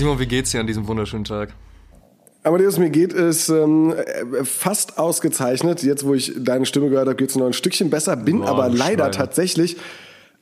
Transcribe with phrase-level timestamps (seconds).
[0.00, 1.50] Simon, wie geht's dir an diesem wunderschönen Tag?
[2.42, 3.94] Amadeus, mir geht es ähm,
[4.44, 5.82] fast ausgezeichnet.
[5.82, 8.16] Jetzt, wo ich deine Stimme gehört habe, geht es noch ein Stückchen besser.
[8.16, 9.10] Bin Boah, aber leider Schweine.
[9.10, 9.76] tatsächlich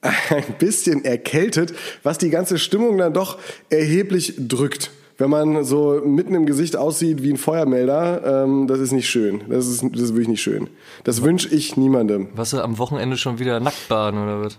[0.01, 3.37] ein bisschen erkältet, was die ganze Stimmung dann doch
[3.69, 4.93] erheblich drückt.
[5.17, 9.43] Wenn man so mitten im Gesicht aussieht wie ein Feuermelder, ähm, das ist nicht schön.
[9.49, 10.69] Das ist, das ist wirklich nicht schön.
[11.03, 12.29] Das wünsche ich niemandem.
[12.37, 14.57] Warst du am Wochenende schon wieder nackt baden oder was?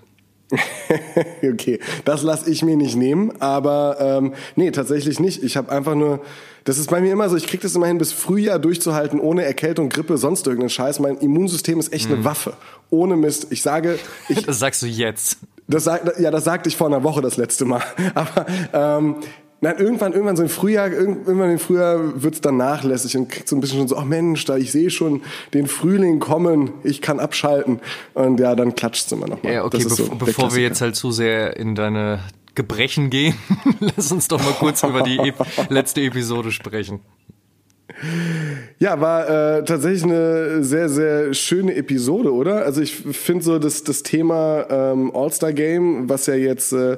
[1.44, 5.44] okay, das lasse ich mir nicht nehmen, aber ähm, nee, tatsächlich nicht.
[5.44, 6.22] Ich habe einfach nur,
[6.64, 9.90] das ist bei mir immer so, ich kriege das immerhin bis Frühjahr durchzuhalten, ohne Erkältung,
[9.90, 11.00] Grippe, sonst irgendeinen Scheiß.
[11.00, 12.54] Mein Immunsystem ist echt eine Waffe.
[12.90, 13.48] Ohne Mist.
[13.52, 15.38] Ich sage, ich, Das sagst du jetzt.
[15.68, 17.84] das sagt, ja, das sagte ich vor einer Woche das letzte Mal.
[18.16, 19.16] Aber ähm,
[19.62, 23.56] nein, irgendwann, irgendwann so im Frühjahr, irgendwann im Frühjahr wird's dann nachlässig und kriegt so
[23.56, 25.22] ein bisschen schon so, ach Mensch, da ich sehe schon
[25.54, 27.80] den Frühling kommen, ich kann abschalten.
[28.14, 29.54] Und ja, dann klatscht's immer noch mal.
[29.54, 32.20] Ja, okay, ist so bevor wir jetzt halt zu sehr in deine
[32.56, 33.36] Gebrechen gehen,
[33.80, 37.00] lass uns doch mal kurz über die Ep letzte Episode sprechen.
[38.82, 39.28] Ja, war
[39.58, 42.64] äh, tatsächlich eine sehr, sehr schöne Episode, oder?
[42.64, 46.98] Also ich finde so das, das Thema ähm, All-Star-Game, was ja jetzt äh,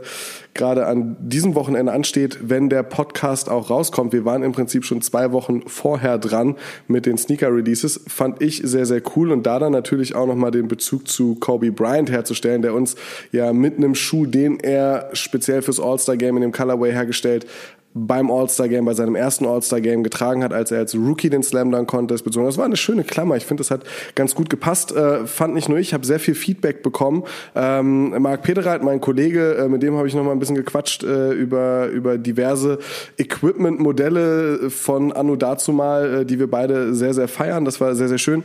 [0.53, 4.13] gerade an diesem Wochenende ansteht, wenn der Podcast auch rauskommt.
[4.13, 6.55] Wir waren im Prinzip schon zwei Wochen vorher dran
[6.87, 8.01] mit den Sneaker-Releases.
[8.07, 9.31] Fand ich sehr, sehr cool.
[9.31, 12.95] Und da dann natürlich auch nochmal den Bezug zu Kobe Bryant herzustellen, der uns
[13.31, 17.47] ja mit einem Schuh, den er speziell fürs All-Star-Game in dem Colorway hergestellt
[17.93, 21.89] beim All-Star-Game, bei seinem ersten All-Star-Game getragen hat, als er als Rookie den Slam Dunk
[21.89, 22.51] Contest bezogen hat.
[22.53, 23.35] Das war eine schöne Klammer.
[23.35, 23.83] Ich finde, das hat
[24.15, 24.95] ganz gut gepasst.
[24.95, 27.23] Äh, fand nicht nur ich, habe sehr viel Feedback bekommen.
[27.55, 31.03] Ähm, Marc Pedereit, mein Kollege, äh, mit dem habe ich noch mal ein bisschen gequatscht
[31.03, 32.79] äh, über, über diverse
[33.17, 37.65] Equipment-Modelle von Anno dazumal, äh, die wir beide sehr, sehr feiern.
[37.65, 38.43] Das war sehr, sehr schön.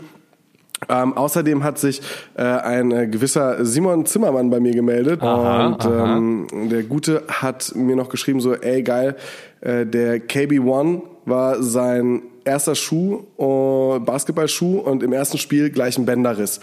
[0.88, 2.02] Ähm, außerdem hat sich
[2.36, 6.16] äh, ein äh, gewisser Simon Zimmermann bei mir gemeldet Aha, und aha.
[6.16, 9.16] ähm, der Gute hat mir noch geschrieben so, ey geil,
[9.62, 16.04] äh, der KB1 war sein erster Schuh, äh, Basketballschuh und im ersten Spiel gleich ein
[16.04, 16.60] Bänderriss.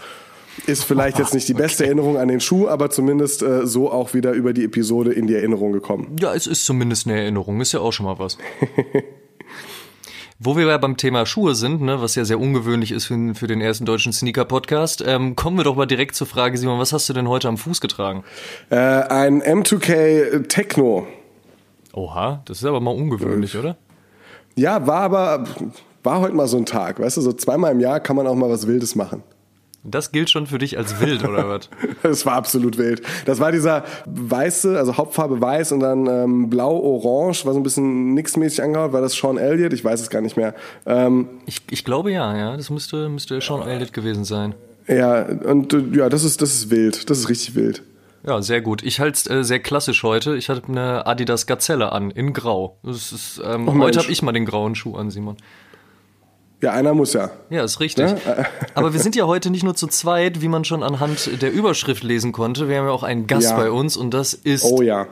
[0.67, 4.13] Ist vielleicht jetzt nicht die beste Erinnerung an den Schuh, aber zumindest äh, so auch
[4.13, 6.15] wieder über die Episode in die Erinnerung gekommen.
[6.19, 8.37] Ja, es ist zumindest eine Erinnerung, ist ja auch schon mal was.
[10.39, 13.47] Wo wir ja beim Thema Schuhe sind, ne, was ja sehr ungewöhnlich ist für, für
[13.47, 17.07] den ersten deutschen Sneaker-Podcast, ähm, kommen wir doch mal direkt zur Frage, Simon, was hast
[17.07, 18.23] du denn heute am Fuß getragen?
[18.69, 21.07] Äh, ein M2K Techno.
[21.93, 23.77] Oha, das ist aber mal ungewöhnlich, oder?
[24.55, 25.43] Ja, war aber,
[26.03, 26.99] war heute mal so ein Tag.
[26.99, 29.23] Weißt du, so zweimal im Jahr kann man auch mal was Wildes machen.
[29.83, 31.69] Das gilt schon für dich als wild, oder was?
[32.01, 33.01] Das war absolut wild.
[33.25, 38.13] Das war dieser weiße, also Hauptfarbe weiß und dann ähm, blau-orange, war so ein bisschen
[38.13, 38.93] nixmäßig angehaut.
[38.93, 39.73] War das Sean Elliott?
[39.73, 40.55] Ich weiß es gar nicht mehr.
[40.85, 42.55] Ähm, Ich, ich glaube ja, ja.
[42.57, 44.55] Das müsste, müsste Sean Elliott gewesen sein.
[44.87, 47.09] ja, und äh, ja, das ist, das ist wild.
[47.09, 47.83] Das ist richtig wild.
[48.25, 48.83] Ja, sehr gut.
[48.83, 50.37] Ich halte es äh, sehr klassisch heute.
[50.37, 52.77] Ich hatte eine Adidas Gazelle an, in Grau.
[52.83, 53.79] Ist, ähm, Mensch.
[53.79, 55.35] heute habe ich mal den grauen Schuh an, Simon.
[56.63, 57.29] Ja, einer muss ja.
[57.49, 58.09] Ja, ist richtig.
[58.25, 58.45] Ja?
[58.73, 62.03] Aber wir sind ja heute nicht nur zu zweit, wie man schon anhand der Überschrift
[62.03, 62.69] lesen konnte.
[62.69, 63.57] Wir haben ja auch einen Gast Ja.
[63.57, 65.07] bei uns und das ist Oh ja.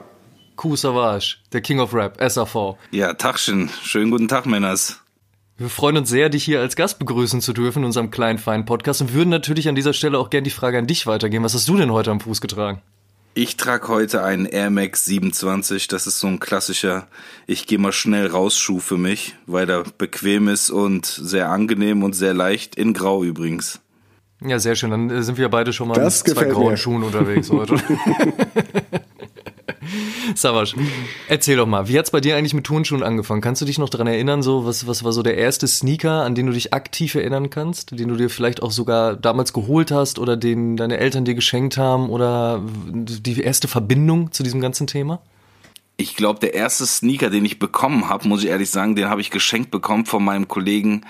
[0.56, 2.76] Ku Savage, der King of Rap, SAV.
[2.90, 3.68] Ja, Tachchen.
[3.82, 5.02] Schönen guten Tag, Männers.
[5.58, 8.64] Wir freuen uns sehr, dich hier als Gast begrüßen zu dürfen in unserem kleinen, feinen
[8.64, 11.44] Podcast und würden natürlich an dieser Stelle auch gerne die Frage an dich weitergeben.
[11.44, 12.80] Was hast du denn heute am Fuß getragen?
[13.34, 15.88] Ich trage heute einen Air Max 27.
[15.88, 17.06] Das ist so ein klassischer,
[17.46, 22.02] ich gehe mal schnell raus Schuh für mich, weil er bequem ist und sehr angenehm
[22.02, 22.74] und sehr leicht.
[22.74, 23.80] In Grau übrigens.
[24.44, 24.90] Ja, sehr schön.
[24.90, 26.76] Dann sind wir beide schon mal Das mit zwei grauen mir.
[26.76, 27.76] Schuhen unterwegs heute.
[30.34, 30.74] Savasch,
[31.28, 33.40] erzähl doch mal, wie hat's bei dir eigentlich mit Turnschuhen angefangen?
[33.40, 36.34] Kannst du dich noch dran erinnern, so was, was war so der erste Sneaker, an
[36.34, 40.18] den du dich aktiv erinnern kannst, den du dir vielleicht auch sogar damals geholt hast
[40.18, 45.20] oder den deine Eltern dir geschenkt haben oder die erste Verbindung zu diesem ganzen Thema?
[45.96, 49.20] Ich glaube, der erste Sneaker, den ich bekommen habe, muss ich ehrlich sagen, den habe
[49.20, 51.04] ich geschenkt bekommen von meinem Kollegen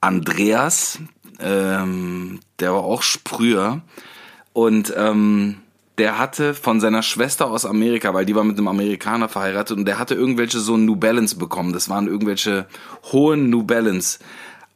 [0.00, 0.98] Andreas.
[1.40, 3.82] Ähm, der war auch Sprüher.
[4.52, 5.56] Und ähm,
[6.00, 9.84] der hatte von seiner Schwester aus Amerika, weil die war mit einem Amerikaner verheiratet und
[9.84, 11.74] der hatte irgendwelche so New Balance bekommen.
[11.74, 12.66] Das waren irgendwelche
[13.12, 14.18] hohen New Balance.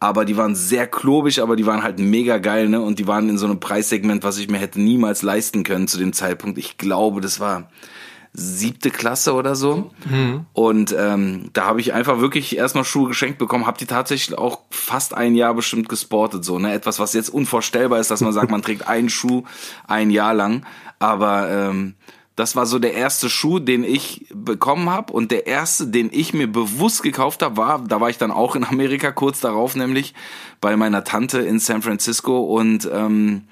[0.01, 2.83] Aber die waren sehr klobig, aber die waren halt mega geil, ne?
[2.83, 5.97] Und die waren in so einem Preissegment, was ich mir hätte niemals leisten können zu
[5.97, 6.59] dem Zeitpunkt.
[6.59, 7.71] Ich glaube, das war
[8.35, 9.93] siebte Klasse oder so.
[10.11, 10.45] Mhm.
[10.53, 14.59] Und ähm, da habe ich einfach wirklich erstmal Schuhe geschenkt bekommen, habe die tatsächlich auch
[14.71, 16.45] fast ein Jahr bestimmt gesportet.
[16.45, 16.75] So, ne?
[16.75, 19.45] Etwas, was jetzt unvorstellbar ist, dass man sagt, man trägt einen Schuh
[19.87, 20.67] ein Jahr lang.
[21.05, 21.95] Aber ähm,
[22.35, 26.33] das war so der erste Schuh, den ich bekommen habe und der erste, den ich
[26.33, 30.15] mir bewusst gekauft habe, war, da war ich dann auch in Amerika kurz darauf, nämlich
[30.63, 32.41] bei meiner Tante in San Francisco.
[32.41, 33.43] Und ähm,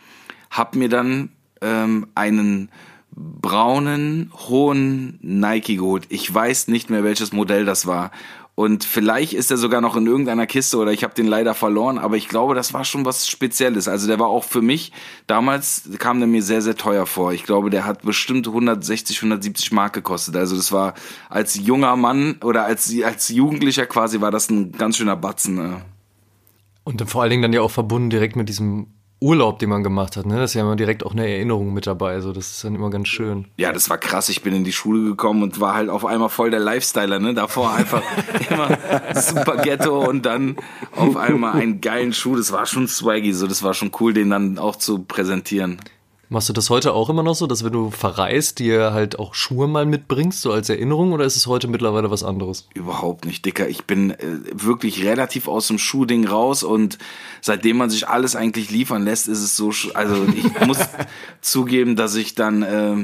[0.51, 1.29] habe mir dann
[1.61, 2.71] ähm, einen
[3.15, 6.07] braunen hohen Nike geholt.
[6.09, 8.11] Ich weiß nicht mehr welches Modell das war
[8.55, 11.99] und vielleicht ist er sogar noch in irgendeiner Kiste oder ich habe den leider verloren,
[11.99, 13.89] aber ich glaube, das war schon was Spezielles.
[13.89, 14.93] Also der war auch für mich,
[15.27, 17.33] damals kam der mir sehr, sehr teuer vor.
[17.33, 20.37] Ich glaube, der hat bestimmt 160, 170 Mark gekostet.
[20.37, 20.93] Also das war
[21.31, 25.55] als junger Mann oder als, als Jugendlicher quasi war das ein ganz schöner Batzen.
[25.55, 25.81] Ne?
[26.85, 28.89] Und dann vor allen Dingen dann ja auch verbunden direkt mit diesem
[29.23, 30.37] Urlaub, den man gemacht hat, ne?
[30.37, 32.13] Das ist ja immer direkt auch eine Erinnerung mit dabei.
[32.13, 33.47] Also das ist dann immer ganz schön.
[33.57, 34.29] Ja, das war krass.
[34.29, 37.33] Ich bin in die Schule gekommen und war halt auf einmal voll der Lifestyler, ne?
[37.33, 38.03] Davor einfach
[38.51, 38.77] immer
[39.15, 40.57] super Ghetto und dann
[40.97, 42.37] auf einmal einen geilen Schuh.
[42.37, 45.79] Das war schon swaggy, so das war schon cool, den dann auch zu präsentieren.
[46.33, 49.35] Machst du das heute auch immer noch so, dass wenn du verreist, dir halt auch
[49.35, 52.69] Schuhe mal mitbringst, so als Erinnerung, oder ist es heute mittlerweile was anderes?
[52.73, 53.69] Überhaupt nicht, Dicker.
[53.69, 56.97] Ich bin äh, wirklich relativ aus dem Schuhding raus und
[57.43, 60.79] seitdem man sich alles eigentlich liefern lässt, ist es so, also ich muss
[61.43, 62.97] zugeben, dass ich dann äh,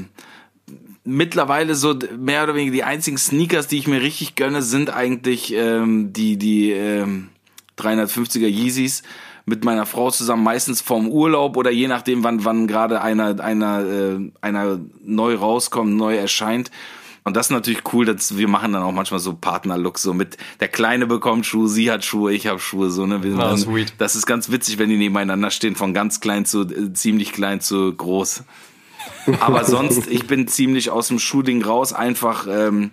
[1.05, 5.53] mittlerweile so mehr oder weniger die einzigen Sneakers, die ich mir richtig gönne, sind eigentlich
[5.53, 7.29] ähm, die, die ähm,
[7.77, 9.03] 350er Yeezys
[9.49, 13.81] mit meiner Frau zusammen, meistens vorm Urlaub oder je nachdem, wann, wann gerade einer, einer,
[13.81, 16.71] äh, einer neu rauskommt, neu erscheint.
[17.25, 20.39] Und das ist natürlich cool, dass wir machen dann auch manchmal so Partnerlook, so mit
[20.61, 23.23] der Kleine bekommt Schuhe, sie hat Schuhe, ich habe Schuhe, so, ne?
[23.23, 23.93] Wir dann, sweet.
[23.99, 27.61] Das ist ganz witzig, wenn die nebeneinander stehen, von ganz klein zu äh, ziemlich klein
[27.61, 28.45] zu groß.
[29.41, 32.93] Aber sonst, ich bin ziemlich aus dem Schuhding raus, einfach ähm,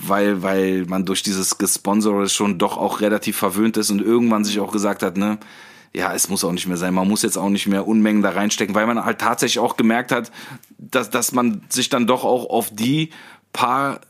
[0.00, 4.60] weil, weil man durch dieses Gesponsor schon doch auch relativ verwöhnt ist und irgendwann sich
[4.60, 5.38] auch gesagt hat, ne,
[5.92, 6.94] ja, es muss auch nicht mehr sein.
[6.94, 10.12] Man muss jetzt auch nicht mehr Unmengen da reinstecken, weil man halt tatsächlich auch gemerkt
[10.12, 10.30] hat,
[10.78, 13.10] dass, dass man sich dann doch auch auf die
[13.52, 14.00] paar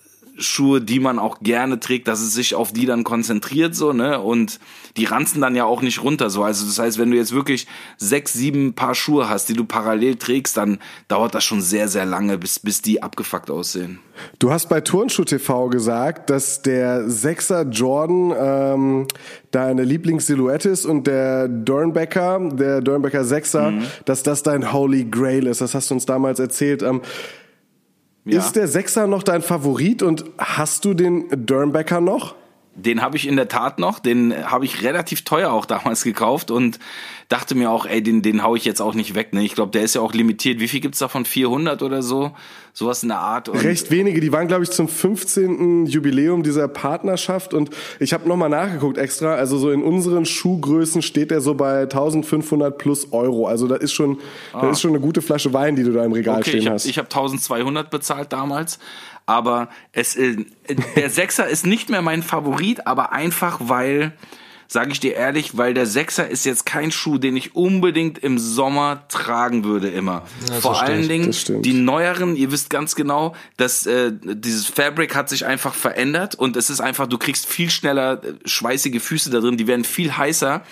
[0.40, 4.20] Schuhe, die man auch gerne trägt, dass es sich auf die dann konzentriert so, ne?
[4.20, 4.58] Und
[4.96, 6.42] die ranzen dann ja auch nicht runter so.
[6.42, 7.66] Also das heißt, wenn du jetzt wirklich
[7.98, 10.78] sechs, sieben Paar Schuhe hast, die du parallel trägst, dann
[11.08, 14.00] dauert das schon sehr, sehr lange, bis, bis die abgefuckt aussehen.
[14.38, 19.08] Du hast bei Turnschuh TV gesagt, dass der Sechser Jordan ähm,
[19.50, 23.84] deine Lieblingssilhouette ist und der Durnbecker, der Durnbecker Sechser, mhm.
[24.04, 25.60] dass das dein Holy Grail ist.
[25.60, 26.82] Das hast du uns damals erzählt.
[26.82, 27.02] Ähm,
[28.24, 28.38] ja.
[28.38, 32.34] Ist der Sechser noch dein Favorit und hast du den Durnbecker noch?
[32.82, 36.50] Den habe ich in der Tat noch, den habe ich relativ teuer auch damals gekauft
[36.50, 36.78] und
[37.30, 39.32] dachte mir auch, ey, den, den hau ich jetzt auch nicht weg.
[39.32, 39.44] Ne?
[39.44, 40.58] Ich glaube, der ist ja auch limitiert.
[40.58, 41.24] Wie viel gibt's davon?
[41.24, 42.32] 400 oder so?
[42.72, 43.48] Sowas in der Art.
[43.48, 44.20] Und Recht wenige.
[44.20, 45.86] Die waren, glaube ich, zum 15.
[45.86, 47.54] Jubiläum dieser Partnerschaft.
[47.54, 49.34] Und ich habe nochmal nachgeguckt extra.
[49.34, 53.46] Also so in unseren Schuhgrößen steht der so bei 1500 plus Euro.
[53.46, 54.18] Also da ist schon,
[54.52, 54.62] ah.
[54.62, 56.66] da ist schon eine gute Flasche Wein, die du da im Regal okay, stehen ich
[56.66, 56.86] hab, hast.
[56.86, 58.80] Ich habe 1200 bezahlt damals.
[59.30, 60.44] Aber es, äh,
[60.96, 64.12] der Sechser ist nicht mehr mein Favorit, aber einfach weil
[64.66, 68.38] sage ich dir ehrlich, weil der Sechser ist jetzt kein Schuh, den ich unbedingt im
[68.38, 70.24] Sommer tragen würde immer.
[70.48, 75.28] Ja, Vor allen Dingen die neueren, ihr wisst ganz genau, dass äh, dieses Fabric hat
[75.28, 79.38] sich einfach verändert und es ist einfach, du kriegst viel schneller äh, schweißige Füße da
[79.38, 80.62] drin, die werden viel heißer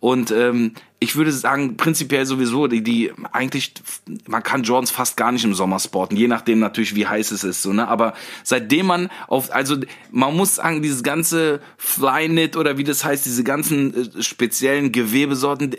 [0.00, 3.74] und ähm, ich würde sagen, prinzipiell sowieso, die, die eigentlich,
[4.28, 7.42] man kann Jordans fast gar nicht im Sommer sporten, je nachdem natürlich, wie heiß es
[7.42, 7.88] ist, so, ne?
[7.88, 9.76] Aber seitdem man auf, also
[10.12, 15.72] man muss sagen, dieses ganze Flyknit oder wie das heißt, diese ganzen äh, speziellen Gewebesorten,
[15.72, 15.76] äh,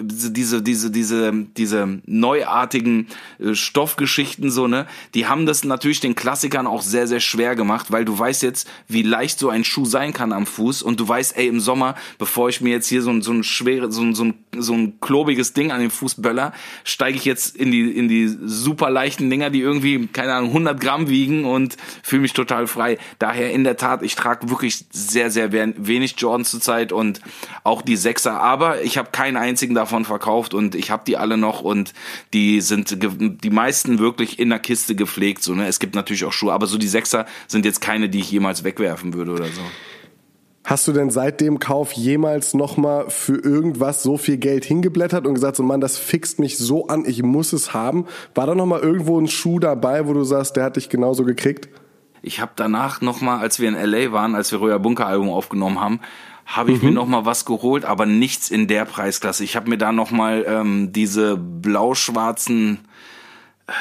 [0.00, 3.06] diese, diese, diese, diese neuartigen
[3.38, 7.92] äh, Stoffgeschichten, so, ne, die haben das natürlich den Klassikern auch sehr, sehr schwer gemacht,
[7.92, 11.06] weil du weißt jetzt, wie leicht so ein Schuh sein kann am Fuß und du
[11.06, 14.24] weißt, ey, im Sommer, bevor ich mir jetzt hier so, so ein schwere, so, so
[14.24, 16.52] ein so ein klobiges Ding an den Fußböller,
[16.82, 20.80] steige ich jetzt in die, in die super leichten Dinger, die irgendwie, keine Ahnung, 100
[20.80, 22.98] Gramm wiegen und fühle mich total frei.
[23.18, 27.20] Daher in der Tat, ich trage wirklich sehr, sehr wenig Jordan zurzeit und
[27.62, 31.36] auch die Sechser, aber ich habe keinen einzigen davon verkauft und ich habe die alle
[31.36, 31.92] noch und
[32.32, 35.42] die sind die meisten wirklich in der Kiste gepflegt.
[35.42, 35.66] So, ne?
[35.66, 38.64] Es gibt natürlich auch Schuhe, aber so die Sechser sind jetzt keine, die ich jemals
[38.64, 39.62] wegwerfen würde oder so.
[40.64, 45.34] Hast du denn seit dem Kauf jemals nochmal für irgendwas so viel Geld hingeblättert und
[45.34, 48.06] gesagt, so Mann, das fixt mich so an, ich muss es haben?
[48.34, 51.68] War da nochmal irgendwo ein Schuh dabei, wo du sagst, der hat dich genauso gekriegt?
[52.22, 54.12] Ich habe danach nochmal, als wir in L.A.
[54.12, 56.00] waren, als wir Röhr Bunker Album aufgenommen haben,
[56.46, 56.88] habe ich mhm.
[56.88, 59.44] mir nochmal was geholt, aber nichts in der Preisklasse.
[59.44, 62.78] Ich habe mir da nochmal ähm, diese blau-schwarzen,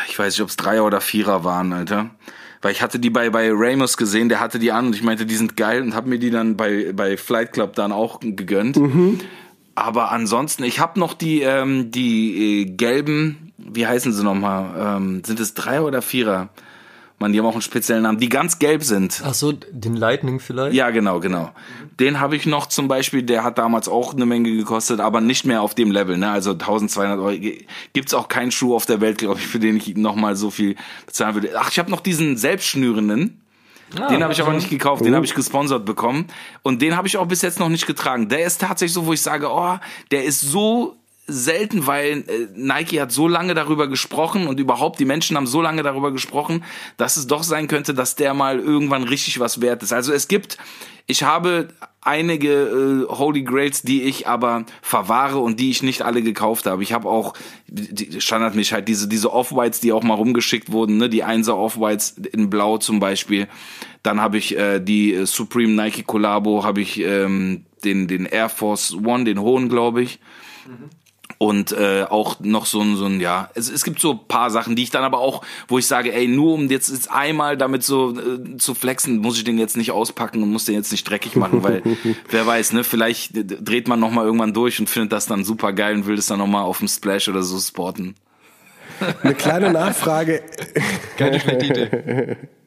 [0.10, 2.10] ich weiß nicht, ob es Dreier oder Vierer waren, Alter
[2.64, 5.26] Weil ich hatte die bei, bei Ramos gesehen, der hatte die an und ich meinte,
[5.26, 8.78] die sind geil und habe mir die dann bei, bei Flight Club dann auch gegönnt.
[8.78, 9.20] Mhm.
[9.76, 14.98] Aber ansonsten, ich habe noch die, ähm, die äh, gelben, wie heißen sie nochmal?
[14.98, 16.50] Ähm, sind es drei oder vierer?
[17.24, 19.24] Man, die haben auch einen speziellen Namen, die ganz gelb sind.
[19.26, 20.76] Ach so, den Lightning vielleicht?
[20.76, 21.52] Ja, genau, genau.
[21.98, 25.46] Den habe ich noch zum Beispiel, der hat damals auch eine Menge gekostet, aber nicht
[25.46, 26.30] mehr auf dem Level, ne?
[26.30, 27.40] Also 1200 Euro.
[27.94, 30.76] Gibt's auch keinen Schuh auf der Welt, glaube ich, für den ich nochmal so viel
[31.06, 31.52] bezahlen würde.
[31.58, 33.40] Ach, ich habe noch diesen selbstschnürenden.
[33.98, 36.28] Ah, den habe ich aber nicht gekauft, den habe ich gesponsert bekommen
[36.62, 38.28] und den habe ich auch bis jetzt noch nicht getragen.
[38.28, 39.78] Der ist tatsächlich so, wo ich sage, oh,
[40.12, 45.06] der ist so selten, weil äh, Nike hat so lange darüber gesprochen und überhaupt die
[45.06, 46.64] Menschen haben so lange darüber gesprochen,
[46.98, 49.94] dass es doch sein könnte, dass der mal irgendwann richtig was wert ist.
[49.94, 50.58] Also es gibt,
[51.08, 51.70] ich habe
[52.02, 56.84] einige äh, Holy Grails, die ich aber verwahre und die ich nicht alle gekauft habe.
[56.84, 57.34] Ich habe auch
[57.68, 62.16] die, standardmäßig halt diese diese Off-Whites, die auch mal rumgeschickt wurden, ne, die Einser Off-Whites
[62.34, 63.48] in Blau zum Beispiel.
[64.02, 68.50] Dann habe ich äh, die äh, Supreme Nike Collabo, habe ich ähm, den den Air
[68.50, 70.20] Force One, den hohen, glaube ich.
[70.68, 70.90] Mhm
[71.44, 74.78] und äh, auch noch so ein, so ein ja, es, es gibt so paar Sachen,
[74.78, 77.84] die ich dann aber auch, wo ich sage, ey, nur um jetzt, jetzt einmal damit
[77.84, 81.10] so äh, zu flexen, muss ich den jetzt nicht auspacken und muss den jetzt nicht
[81.10, 81.84] dreckig machen, weil
[82.30, 85.74] wer weiß, ne, vielleicht dreht man noch mal irgendwann durch und findet das dann super
[85.74, 88.16] geil und will das dann noch mal auf dem Splash oder so sporten.
[89.22, 90.44] Eine kleine Nachfrage.
[91.18, 92.38] Keine schlechte Idee.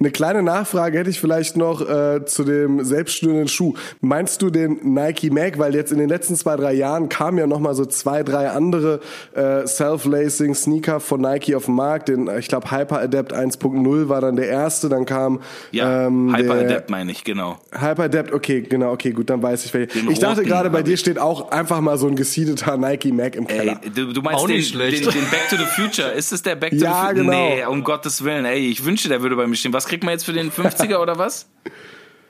[0.00, 3.74] Eine kleine Nachfrage hätte ich vielleicht noch äh, zu dem selbststündigen Schuh.
[4.00, 5.58] Meinst du den Nike Mag?
[5.58, 8.50] Weil jetzt in den letzten zwei, drei Jahren kamen ja noch mal so zwei, drei
[8.50, 9.00] andere
[9.34, 12.08] äh, Self-Lacing Sneaker von Nike auf den Markt.
[12.08, 14.88] Den, ich glaube, Hyper Adapt 1.0 war dann der erste.
[14.88, 17.58] Dann kam ja, ähm, Hyper Adapt meine ich, genau.
[17.72, 19.98] Hyper Adapt, okay, genau, okay, gut, dann weiß ich welche.
[20.10, 23.46] ich dachte gerade, bei dir steht auch einfach mal so ein gesiedeter Nike Mag im
[23.46, 23.80] Keller.
[23.82, 26.10] Ey, du, du meinst den, den, den, Back to the Future?
[26.10, 27.24] Ist es der Back to ja, the Future?
[27.24, 27.54] Genau.
[27.54, 28.44] Nee, um Gottes Willen.
[28.44, 29.72] Ey, ich wünsche, der würde bei mir stehen.
[29.72, 31.48] Was kriegt man jetzt für den 50er oder was?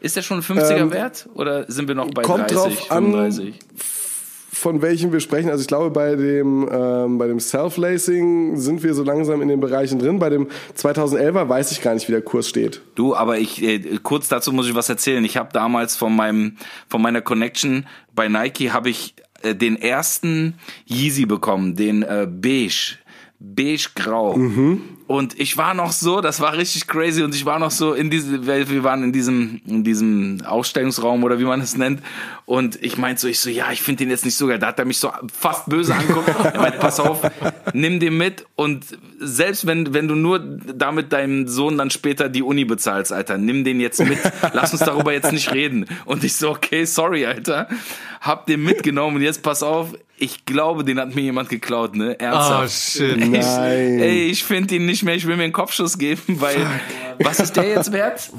[0.01, 1.29] Ist der schon 50er ähm, wert?
[1.35, 3.47] Oder sind wir noch bei kommt 30, drauf 35?
[3.47, 3.55] An,
[4.55, 5.51] von welchem wir sprechen.
[5.51, 9.61] Also ich glaube, bei dem, ähm, bei dem Self-Lacing sind wir so langsam in den
[9.61, 10.19] Bereichen drin.
[10.19, 12.81] Bei dem 2011er weiß ich gar nicht, wie der Kurs steht.
[12.95, 15.25] Du, aber ich äh, kurz dazu muss ich was erzählen.
[15.25, 16.57] Ich habe damals von meinem
[16.89, 20.55] von meiner Connection bei Nike habe ich äh, den ersten
[20.87, 22.97] Yeezy bekommen, den äh, beige
[23.39, 24.37] beige grau.
[24.37, 24.81] Mhm.
[25.07, 28.09] Und ich war noch so, das war richtig crazy und ich war noch so in
[28.09, 32.01] diese, wir waren in diesem, in diesem Ausstellungsraum oder wie man es nennt.
[32.47, 34.59] Und ich meinte so, ich so, ja, ich finde den jetzt nicht so geil.
[34.59, 36.29] Da hat er mich so fast böse angeguckt.
[36.45, 37.21] er meinte, pass auf,
[37.75, 38.87] nimm den mit und
[39.19, 43.63] selbst wenn, wenn du nur damit deinem Sohn dann später die Uni bezahlst, Alter, nimm
[43.65, 44.19] den jetzt mit.
[44.55, 45.85] Lass uns darüber jetzt nicht reden.
[46.07, 47.69] Und ich so, okay, sorry, Alter.
[48.23, 52.19] Hab den mitgenommen und jetzt pass auf, ich glaube, den hat mir jemand geklaut, ne?
[52.19, 52.65] Ernsthaft.
[52.65, 53.19] Oh, shit.
[53.19, 53.33] Nein.
[53.33, 56.67] Ich, ey, ich finde ihn nicht mehr, ich will mir einen Kopfschuss geben, weil,
[57.19, 58.31] was ist der jetzt wert?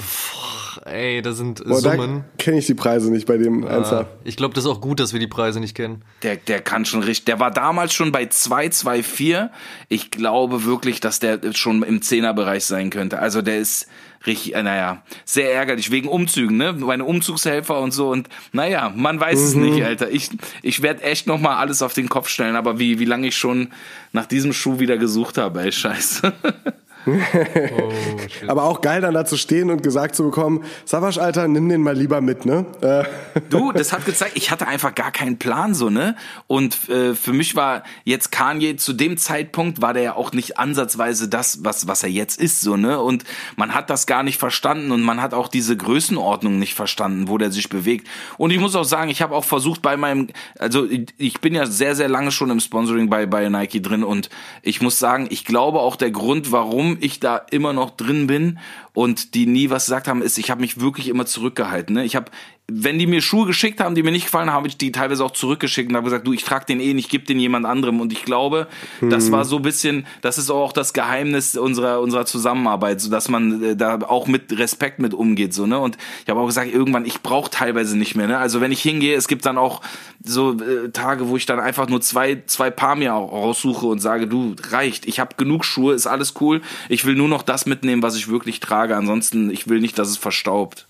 [0.86, 2.26] Ey, da sind Boah, Summen.
[2.38, 5.14] Kenne ich die Preise nicht bei dem ah, Ich glaube, das ist auch gut, dass
[5.14, 6.04] wir die Preise nicht kennen.
[6.22, 9.50] Der, der kann schon richtig, der war damals schon bei 224.
[9.90, 13.18] Ich glaube wirklich, dass der schon im Zehnerbereich sein könnte.
[13.18, 13.88] Also der ist,
[14.26, 16.74] richtig, äh, naja, sehr ärgerlich wegen Umzügen, ne?
[16.74, 19.46] Meine Umzugshelfer und so und naja, man weiß mhm.
[19.46, 20.10] es nicht, Alter.
[20.10, 20.30] Ich,
[20.62, 23.38] ich werde echt noch mal alles auf den Kopf stellen, aber wie, wie lange ich
[23.38, 23.70] schon
[24.12, 26.34] nach diesem Schuh wieder gesucht habe, ey, scheiße.
[27.08, 27.12] oh,
[28.48, 31.82] Aber auch geil, dann da zu stehen und gesagt zu bekommen, Savasch, Alter, nimm den
[31.82, 32.66] mal lieber mit, ne?
[32.82, 33.04] Äh.
[33.50, 36.16] Du, das hat gezeigt, ich hatte einfach gar keinen Plan, so, ne?
[36.48, 40.58] Und äh, für mich war jetzt Kanye zu dem Zeitpunkt, war der ja auch nicht
[40.58, 43.00] ansatzweise das, was, was er jetzt ist, so, ne?
[43.00, 43.24] Und
[43.56, 47.38] man hat das gar nicht verstanden und man hat auch diese Größenordnung nicht verstanden, wo
[47.38, 48.08] der sich bewegt.
[48.38, 50.28] Und ich muss auch sagen, ich habe auch versucht bei meinem,
[50.60, 54.30] also ich bin ja sehr, sehr lange schon im Sponsoring bei, bei Nike drin und
[54.62, 58.60] ich muss sagen, ich glaube auch der Grund, warum ich da immer noch drin bin
[58.94, 61.96] und die nie was gesagt haben, ist, ich habe mich wirklich immer zurückgehalten.
[61.96, 62.06] Ne?
[62.06, 62.32] Ich habe
[62.68, 65.24] wenn die mir Schuhe geschickt haben, die mir nicht gefallen haben, habe ich die teilweise
[65.24, 68.02] auch zurückgeschickt und habe gesagt, du, ich trage den eh nicht, gib den jemand anderem.
[68.02, 68.68] Und ich glaube,
[69.02, 69.12] mhm.
[69.12, 73.30] das war so ein bisschen, das ist auch das Geheimnis unserer unserer Zusammenarbeit, so dass
[73.30, 75.80] man äh, da auch mit Respekt mit umgeht, so ne.
[75.80, 78.28] Und ich habe auch gesagt, irgendwann, ich brauche teilweise nicht mehr.
[78.28, 78.40] Ne?
[78.40, 79.82] Also wenn ich hingehe, es gibt dann auch
[80.24, 84.28] so äh, Tage, wo ich dann einfach nur zwei zwei Paar mir raussuche und sage,
[84.28, 86.62] du reicht, ich habe genug Schuhe, ist alles cool.
[86.90, 88.96] Ich will nur noch das mitnehmen, was ich wirklich trage.
[88.96, 90.88] Ansonsten, ich will nicht, dass es verstaubt.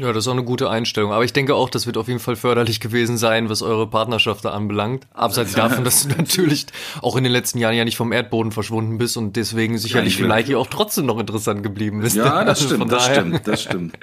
[0.00, 1.12] Ja, das ist auch eine gute Einstellung.
[1.12, 4.46] Aber ich denke auch, das wird auf jeden Fall förderlich gewesen sein, was eure Partnerschaft
[4.46, 5.06] da anbelangt.
[5.12, 6.66] Abseits davon, dass du natürlich
[7.02, 10.26] auch in den letzten Jahren ja nicht vom Erdboden verschwunden bist und deswegen sicherlich ja,
[10.26, 12.16] Nike auch trotzdem noch interessant geblieben bist.
[12.16, 13.98] Ja, das also stimmt, das stimmt, das stimmt.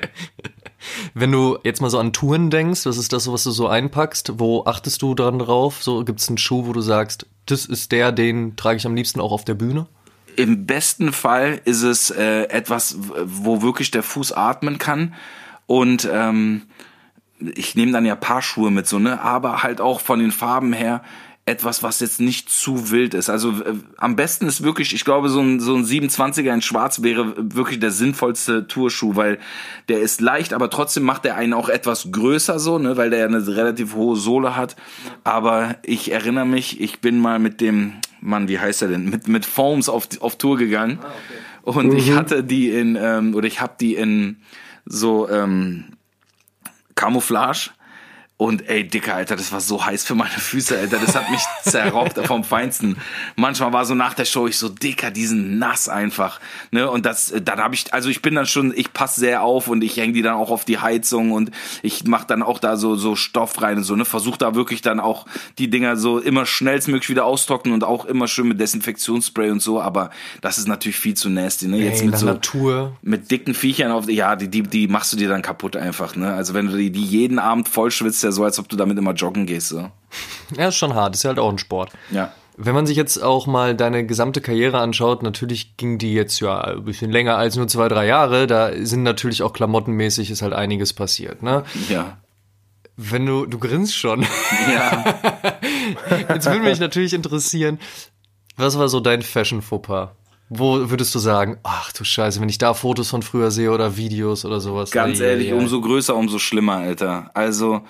[1.16, 4.34] Wenn du jetzt mal so an Touren denkst, was ist das, was du so einpackst?
[4.36, 5.82] Wo achtest du dran drauf?
[5.82, 8.96] So gibt es einen Schuh, wo du sagst, das ist der, den trage ich am
[8.96, 9.88] liebsten auch auf der Bühne?
[10.36, 15.16] Im besten Fall ist es äh, etwas, wo wirklich der Fuß atmen kann
[15.68, 16.64] und ähm,
[17.40, 20.74] ich nehme dann ja Paar Schuhe mit so ne, aber halt auch von den Farben
[20.74, 21.04] her
[21.48, 23.30] etwas, was jetzt nicht zu wild ist.
[23.30, 27.04] Also äh, am besten ist wirklich, ich glaube, so ein, so ein 27er in Schwarz
[27.04, 29.40] wäre wirklich der sinnvollste Tourschuh, weil
[29.88, 33.26] der ist leicht, aber trotzdem macht der einen auch etwas größer so, ne, weil der
[33.26, 34.76] eine relativ hohe Sohle hat.
[35.24, 39.30] Aber ich erinnere mich, ich bin mal mit dem, Mann, wie heißt er denn, mit,
[39.30, 41.00] mit Foams auf, auf Tour gegangen.
[41.02, 41.78] Ah, okay.
[41.80, 41.98] Und mhm.
[41.98, 44.38] ich hatte die in, ähm, oder ich habe die in
[44.90, 45.98] so ähm,
[46.96, 47.72] Camouflage
[48.40, 51.00] und ey, Dicker, Alter, das war so heiß für meine Füße, Alter.
[51.00, 52.98] Das hat mich zerraubt vom Feinsten.
[53.36, 56.40] Manchmal war so nach der Show ich so, Dicker, diesen nass einfach.
[56.70, 56.88] Ne?
[56.88, 59.84] Und das, dann habe ich, also ich bin dann schon, ich passe sehr auf und
[59.84, 61.50] ich hänge die dann auch auf die Heizung und
[61.82, 64.06] ich mache dann auch da so, so Stoff rein und so, ne?
[64.06, 65.26] Versuche da wirklich dann auch
[65.58, 69.82] die Dinger so immer schnellstmöglich wieder austrocknen und auch immer schön mit Desinfektionsspray und so,
[69.82, 71.78] aber das ist natürlich viel zu nasty, ne?
[71.78, 72.96] Jetzt ey, mit so Natur.
[73.02, 76.36] mit dicken Viechern auf, ja, die, die, die machst du dir dann kaputt einfach, ne?
[76.36, 78.98] Also wenn du die, die jeden Abend voll schwitzt, ja so, als ob du damit
[78.98, 79.70] immer joggen gehst.
[79.70, 79.90] So.
[80.56, 81.92] Ja, ist schon hart, ist ja halt auch ein Sport.
[82.12, 82.34] Ja.
[82.60, 86.60] Wenn man sich jetzt auch mal deine gesamte Karriere anschaut, natürlich ging die jetzt ja
[86.60, 88.48] ein bisschen länger als nur zwei, drei Jahre.
[88.48, 91.64] Da sind natürlich auch klamottenmäßig ist halt einiges passiert, ne?
[91.88, 92.18] Ja.
[92.96, 94.26] Wenn du, du grinst schon.
[94.74, 95.20] Ja.
[96.34, 97.78] jetzt würde mich natürlich interessieren,
[98.56, 100.10] was war so dein Fashion-Fauxpas?
[100.50, 103.98] Wo würdest du sagen, ach du Scheiße, wenn ich da Fotos von früher sehe oder
[103.98, 104.92] Videos oder sowas?
[104.92, 107.30] Ganz ehrlich, umso größer, umso schlimmer, Alter.
[107.34, 107.82] Also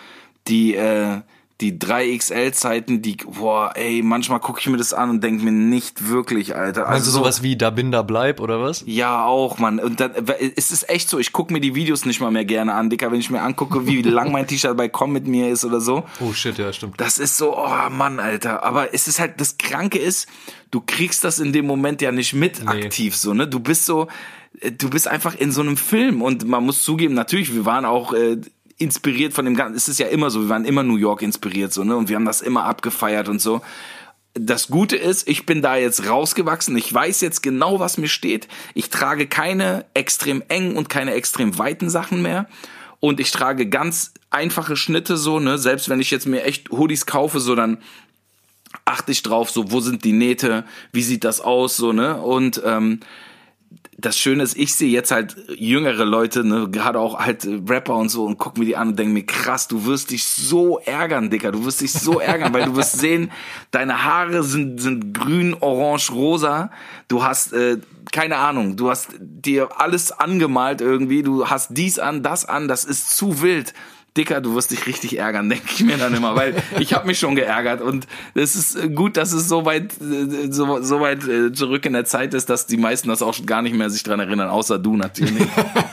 [0.48, 1.22] die äh,
[1.60, 6.08] die 3XL-Zeiten, die, boah, ey, manchmal gucke ich mir das an und denke mir nicht
[6.08, 6.82] wirklich, Alter.
[6.82, 8.84] Also Meinst du sowas wie Da bin, da bleib, oder was?
[8.86, 9.80] Ja, auch, Mann.
[9.80, 10.12] Und dann,
[10.56, 13.12] es ist echt so, ich gucke mir die Videos nicht mal mehr gerne an, Dicker,
[13.12, 16.04] wenn ich mir angucke, wie lang mein T-Shirt bei Komm mit mir ist oder so.
[16.20, 17.01] Oh shit, ja, stimmt.
[17.01, 18.62] Das ist so, oh Mann, Alter.
[18.62, 20.28] Aber es ist halt, das Kranke ist,
[20.69, 22.69] du kriegst das in dem Moment ja nicht mit nee.
[22.69, 23.48] aktiv, so, ne?
[23.48, 24.08] Du bist so,
[24.60, 27.86] äh, du bist einfach in so einem Film und man muss zugeben, natürlich, wir waren
[27.86, 28.38] auch äh,
[28.78, 29.76] inspiriert von dem Ganzen.
[29.76, 31.96] Es ist ja immer so, wir waren immer New York inspiriert so, ne?
[31.96, 33.62] Und wir haben das immer abgefeiert und so.
[34.34, 36.78] Das Gute ist, ich bin da jetzt rausgewachsen.
[36.78, 38.48] Ich weiß jetzt genau, was mir steht.
[38.76, 42.48] Ich trage keine extrem engen und keine extrem weiten Sachen mehr.
[43.00, 45.58] Und ich trage ganz einfache Schnitte so, ne?
[45.58, 47.80] Selbst wenn ich jetzt mir echt Hoodies kaufe, so dann
[48.86, 52.22] achte ich drauf, so wo sind die Nähte, wie sieht das aus, so, ne?
[52.22, 53.00] Und ähm,
[53.99, 58.10] das Schöne ist, ich sehe jetzt halt jüngere Leute, ne, gerade auch halt Rapper und
[58.10, 61.32] so und guck mir die an und denke mir, krass, du wirst dich so ärgern,
[61.32, 63.32] Dicker, du wirst dich so ärgern, weil du wirst sehen,
[63.71, 66.69] deine Haare sind, sind grün, orange, rosa,
[67.08, 67.77] du hast, äh,
[68.12, 72.86] keine Ahnung, du hast dir alles angemalt irgendwie, du hast dies an, das an, das
[72.86, 73.73] ist zu wild.
[74.17, 77.19] Dicker, du wirst dich richtig ärgern, denke ich mir dann immer, weil ich habe mich
[77.19, 79.93] schon geärgert und es ist gut, dass es so weit,
[80.49, 83.62] so, so weit äh, zurück in der Zeit ist, dass die meisten das auch gar
[83.62, 85.47] nicht mehr sich dran erinnern, außer du natürlich.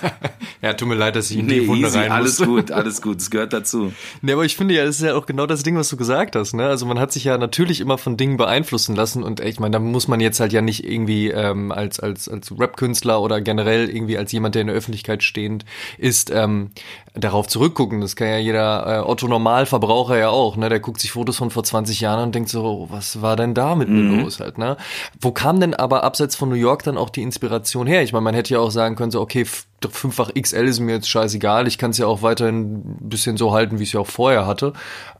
[0.62, 2.16] ja, tut mir leid, dass ich in die nee, Wunde easy, rein muss.
[2.16, 3.92] Alles gut, alles gut, es gehört dazu.
[4.22, 6.37] Nee, aber ich finde ja, das ist ja auch genau das Ding, was du gesagt
[6.37, 6.54] hast.
[6.54, 6.66] Ne?
[6.66, 9.78] Also man hat sich ja natürlich immer von Dingen beeinflussen lassen und ich meine, da
[9.78, 14.16] muss man jetzt halt ja nicht irgendwie ähm, als als als Rap-Künstler oder generell irgendwie
[14.16, 15.64] als jemand, der in der Öffentlichkeit stehend
[15.98, 16.70] ist, ähm,
[17.14, 18.00] darauf zurückgucken.
[18.00, 20.68] Das kann ja jeder äh, Otto Normalverbraucher ja auch, ne?
[20.68, 23.77] Der guckt sich Fotos von vor 20 Jahren und denkt so, was war denn da
[23.77, 24.16] mit mhm.
[24.16, 24.77] mir los halt, ne?
[25.20, 28.03] Wo kam denn aber abseits von New York dann auch die Inspiration her?
[28.03, 29.46] Ich meine, man hätte ja auch sagen können, so, okay,
[29.88, 33.53] fünffach XL ist mir jetzt scheißegal, ich kann es ja auch weiterhin ein bisschen so
[33.53, 34.72] halten, wie ich es ja auch vorher hatte.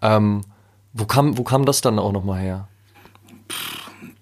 [0.03, 0.41] Ähm,
[0.93, 2.69] wo kam, wo kam das dann auch nochmal her?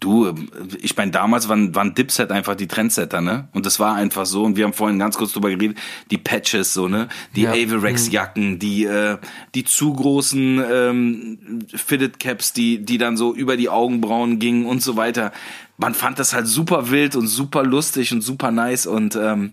[0.03, 0.35] Du,
[0.81, 3.47] ich meine, damals waren, waren Dipset einfach die Trendsetter, ne?
[3.53, 4.43] Und das war einfach so.
[4.43, 5.79] Und wir haben vorhin ganz kurz drüber geredet,
[6.11, 7.07] die Patches, so, ne?
[7.37, 7.53] Die ja.
[7.53, 9.19] Averex-Jacken, die, äh,
[9.55, 11.39] die zu großen ähm,
[11.73, 15.31] Fitted Caps, die, die dann so über die Augenbrauen gingen und so weiter.
[15.77, 19.53] Man fand das halt super wild und super lustig und super nice und ähm,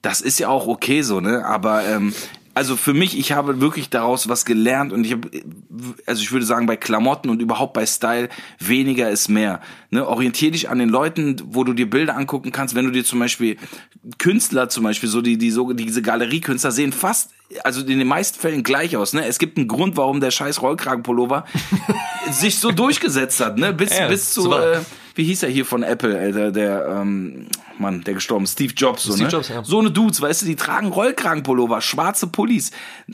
[0.00, 1.44] das ist ja auch okay so, ne?
[1.44, 2.14] Aber ähm,
[2.54, 5.28] also für mich, ich habe wirklich daraus was gelernt und ich habe,
[6.06, 8.28] also ich würde sagen, bei Klamotten und überhaupt bei Style,
[8.60, 9.60] weniger ist mehr.
[9.90, 10.06] Ne?
[10.06, 13.18] Orientier dich an den Leuten, wo du dir Bilder angucken kannst, wenn du dir zum
[13.18, 13.56] Beispiel
[14.18, 17.30] Künstler zum Beispiel, so die, die so, diese Galeriekünstler sehen fast,
[17.64, 19.14] also in den meisten Fällen gleich aus.
[19.14, 19.26] Ne?
[19.26, 21.44] Es gibt einen Grund, warum der scheiß Rollkragenpullover
[22.30, 23.72] sich so durchgesetzt hat, ne?
[23.72, 24.80] Bis, ja, bis zu, äh,
[25.14, 27.46] wie hieß er hier von Apple, Alter, der, ähm,
[27.78, 29.32] Mann, der gestorben, Steve Jobs, so, Steve ne?
[29.32, 29.64] Jobs, ja.
[29.64, 32.70] So eine Dudes, weißt du, die tragen Rollkragenpullover, schwarze Pullis,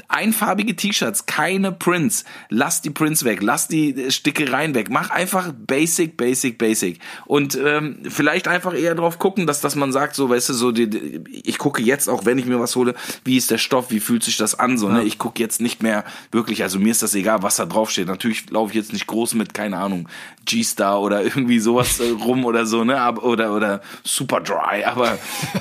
[0.08, 2.24] einfarbige T-Shirts, keine Prints.
[2.48, 4.88] Lass die Prints weg, lass die Stickereien weg.
[4.90, 7.00] Mach einfach basic, basic, basic.
[7.26, 10.72] Und ähm, vielleicht einfach eher drauf gucken, dass, dass man sagt, so, weißt du, so,
[10.72, 12.94] die, die, ich gucke jetzt auch, wenn ich mir was hole,
[13.24, 15.02] wie ist der Stoff, wie fühlt sich das an, so, ne?
[15.04, 18.06] Ich gucke jetzt nicht mehr wirklich, also mir ist das egal, was da draufsteht.
[18.08, 20.08] Natürlich laufe ich jetzt nicht groß mit, keine Ahnung,
[20.44, 23.12] G-Star oder irgendwie sowas äh, rum oder so, ne?
[23.20, 25.18] Oder, oder Super Dry, aber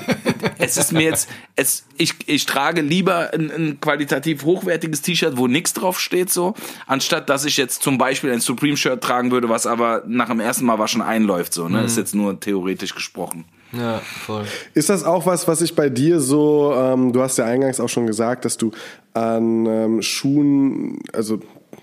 [0.58, 5.46] es ist mir jetzt, es, ich, ich trage lieber ein, ein qualitativ hochwertiges T-Shirt, wo
[5.46, 6.54] nichts drauf steht, so,
[6.86, 10.64] anstatt dass ich jetzt zum Beispiel ein Supreme-Shirt tragen würde, was aber nach dem ersten
[10.64, 11.84] Mal waschen einläuft, so, ne?
[11.84, 13.44] Ist jetzt nur theoretisch gesprochen.
[13.72, 14.44] Ja, voll.
[14.74, 17.88] Ist das auch was, was ich bei dir so, ähm, du hast ja eingangs auch
[17.88, 18.72] schon gesagt, dass du
[19.14, 21.40] an ähm, Schuhen, also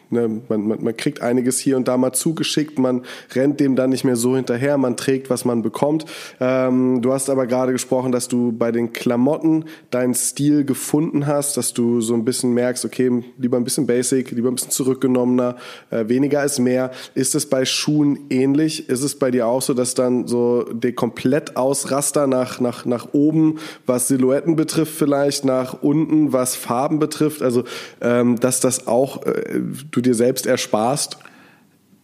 [0.10, 3.90] ne, man, man, man kriegt einiges hier und da mal zugeschickt, man rennt dem dann
[3.90, 6.06] nicht mehr so hinterher, man trägt, was man bekommt.
[6.40, 11.58] Ähm, du hast aber gerade gesprochen, dass du bei den Klamotten deinen Stil gefunden hast,
[11.58, 15.58] dass du so ein bisschen merkst, okay, lieber ein bisschen basic, lieber ein bisschen zurückgenommener,
[15.90, 16.92] äh, weniger ist mehr.
[17.16, 18.90] Ist es bei Schuhen ähnlich?
[18.90, 23.60] Ist es bei dir auch so, dass dann so der Komplettausraster nach, nach, nach oben,
[23.86, 27.64] was Silhouetten betrifft vielleicht, nach unten, was Farben betrifft, also
[28.02, 29.62] ähm, dass das auch äh,
[29.98, 31.18] du dir selbst ersparst?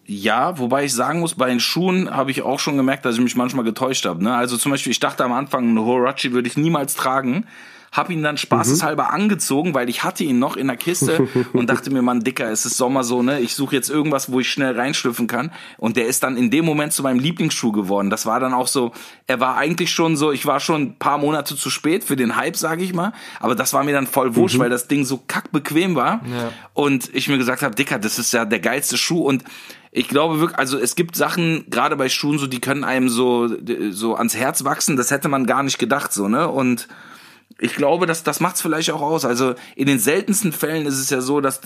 [0.06, 3.22] Ja, wobei ich sagen muss, bei den Schuhen habe ich auch schon gemerkt, dass ich
[3.22, 4.22] mich manchmal getäuscht habe.
[4.22, 4.36] Ne?
[4.36, 7.46] Also zum Beispiel, ich dachte am Anfang, einen Horachi würde ich niemals tragen.
[7.94, 11.92] Hab ihn dann spaßeshalber angezogen, weil ich hatte ihn noch in der Kiste und dachte
[11.92, 13.40] mir, Mann, Dicker, es ist Sommer so, ne?
[13.40, 15.52] Ich suche jetzt irgendwas, wo ich schnell reinschlüpfen kann.
[15.78, 18.10] Und der ist dann in dem Moment zu meinem Lieblingsschuh geworden.
[18.10, 18.92] Das war dann auch so,
[19.28, 22.36] er war eigentlich schon so, ich war schon ein paar Monate zu spät für den
[22.36, 23.14] Hype, sage ich mal.
[23.40, 26.22] Aber das war mir dann voll wurscht, weil das Ding so kackbequem war.
[26.26, 26.52] Ja.
[26.74, 29.44] Und ich mir gesagt habe, Dicker, das ist ja der geilste Schuh und
[29.96, 33.48] ich glaube wirklich, also es gibt Sachen, gerade bei Schuhen, so, die können einem so,
[33.92, 36.50] so ans Herz wachsen, das hätte man gar nicht gedacht, so, ne?
[36.50, 36.88] Und
[37.60, 39.26] ich glaube, dass das macht's vielleicht auch aus.
[39.26, 41.62] Also in den seltensten Fällen ist es ja so, dass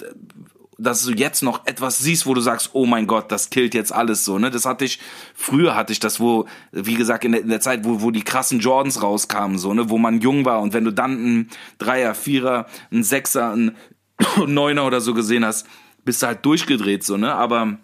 [0.78, 3.92] dass du jetzt noch etwas siehst, wo du sagst, oh mein Gott, das killt jetzt
[3.92, 4.52] alles so, ne?
[4.52, 5.00] Das hatte ich,
[5.34, 8.24] früher hatte ich das, wo, wie gesagt, in der, in der Zeit, wo, wo die
[8.24, 9.90] krassen Jordans rauskamen, so, ne?
[9.90, 13.76] Wo man jung war und wenn du dann einen Dreier, Vierer, einen Sechser, einen
[14.46, 15.66] Neuner oder so gesehen hast,
[16.06, 17.34] bist du halt durchgedreht, so, ne?
[17.34, 17.80] Aber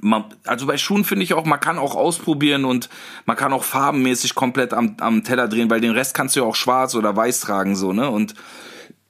[0.00, 2.88] man, also bei Schuhen finde ich auch, man kann auch ausprobieren und
[3.26, 6.46] man kann auch farbenmäßig komplett am, am Teller drehen, weil den Rest kannst du ja
[6.46, 8.10] auch schwarz oder weiß tragen, so, ne?
[8.10, 8.34] Und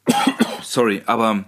[0.62, 1.44] sorry, aber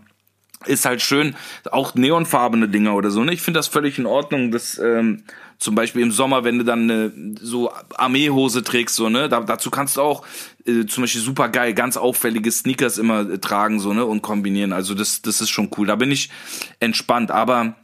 [0.64, 1.36] ist halt schön,
[1.70, 3.32] auch neonfarbene Dinger oder so, ne?
[3.32, 5.24] Ich finde das völlig in Ordnung, dass ähm,
[5.58, 9.70] zum Beispiel im Sommer, wenn du dann eine so Armeehose trägst, so, ne, da, dazu
[9.70, 10.26] kannst du auch
[10.66, 14.72] äh, zum Beispiel super geil, ganz auffällige Sneakers immer äh, tragen, so, ne, und kombinieren.
[14.72, 15.86] Also das, das ist schon cool.
[15.86, 16.30] Da bin ich
[16.80, 17.76] entspannt, aber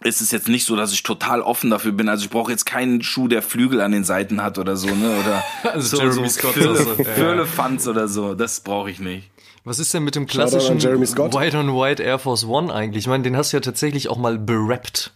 [0.00, 2.08] es ist jetzt nicht so, dass ich total offen dafür bin.
[2.08, 5.18] Also ich brauche jetzt keinen Schuh, der Flügel an den Seiten hat oder so, ne?
[5.20, 7.02] Oder Also so, Jeremy so Scott oder so.
[7.02, 7.90] Ja.
[7.90, 8.34] Oder so.
[8.34, 9.30] Das brauche ich nicht.
[9.64, 11.34] Was ist denn mit dem klassischen Jeremy Scott.
[11.34, 13.04] White on White Air Force One eigentlich?
[13.04, 15.12] Ich meine, den hast du ja tatsächlich auch mal berappt.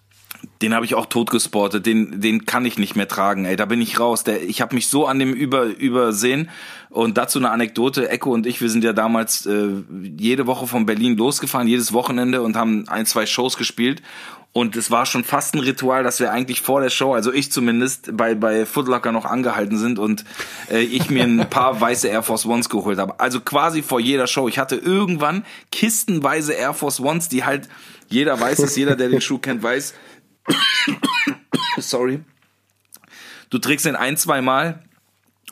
[0.62, 1.86] Den habe ich auch tot gesportet.
[1.86, 3.44] Den, den kann ich nicht mehr tragen.
[3.44, 4.24] Ey, da bin ich raus.
[4.24, 6.50] Der, ich habe mich so an dem über, übersehen.
[6.88, 8.08] Und dazu eine Anekdote.
[8.08, 9.68] Echo und ich, wir sind ja damals äh,
[10.16, 14.02] jede Woche von Berlin losgefahren, jedes Wochenende und haben ein, zwei Shows gespielt.
[14.52, 17.52] Und es war schon fast ein Ritual, dass wir eigentlich vor der Show, also ich
[17.52, 20.24] zumindest, bei, bei Footlocker noch angehalten sind und
[20.70, 23.20] äh, ich mir ein paar weiße Air Force Ones geholt habe.
[23.20, 24.48] Also quasi vor jeder Show.
[24.48, 27.68] Ich hatte irgendwann kistenweise Air Force Ones, die halt,
[28.08, 29.94] jeder weiß es, jeder, der den Schuh kennt, weiß.
[31.78, 32.20] Sorry.
[33.50, 34.82] Du trägst den ein, zwei Mal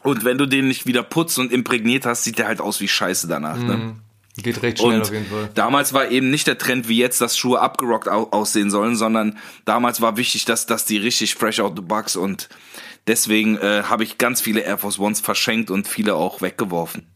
[0.02, 2.88] und wenn du den nicht wieder putzt und imprägniert hast, sieht der halt aus wie
[2.88, 3.58] Scheiße danach.
[3.58, 3.96] Ne?
[4.42, 5.50] Geht recht schnell Und auf jeden Fall.
[5.54, 9.38] damals war eben nicht der Trend wie jetzt, dass Schuhe abgerockt au aussehen sollen, sondern
[9.64, 12.48] damals war wichtig, dass, dass die richtig fresh out the box und
[13.06, 17.06] deswegen äh, habe ich ganz viele Air Force Ones verschenkt und viele auch weggeworfen.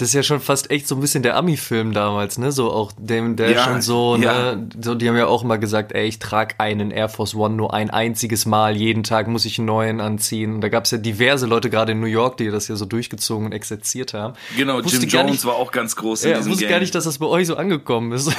[0.00, 2.52] Das ist ja schon fast echt so ein bisschen der Ami-Film damals, ne?
[2.52, 4.54] So auch dem, der Ja, schon so, ja.
[4.56, 4.68] ne?
[4.80, 7.74] So, die haben ja auch immer gesagt, ey, ich trage einen Air Force One nur
[7.74, 10.54] ein einziges Mal, jeden Tag muss ich einen neuen anziehen.
[10.54, 12.86] Und da gab es ja diverse Leute, gerade in New York, die das ja so
[12.86, 14.32] durchgezogen und exerziert haben.
[14.56, 16.70] Genau, Jim Jones nicht- war auch ganz groß in Ja, diesem wusste Game.
[16.72, 18.32] gar nicht, dass das bei euch so angekommen ist.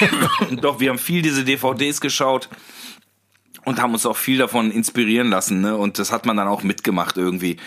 [0.60, 2.48] Doch, wir haben viel diese DVDs geschaut
[3.64, 5.76] und haben uns auch viel davon inspirieren lassen, ne?
[5.76, 7.58] Und das hat man dann auch mitgemacht irgendwie.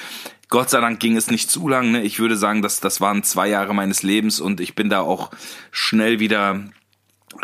[0.49, 2.01] Gott sei Dank ging es nicht zu lang, ne?
[2.01, 5.29] Ich würde sagen, dass das waren zwei Jahre meines Lebens und ich bin da auch
[5.71, 6.63] schnell wieder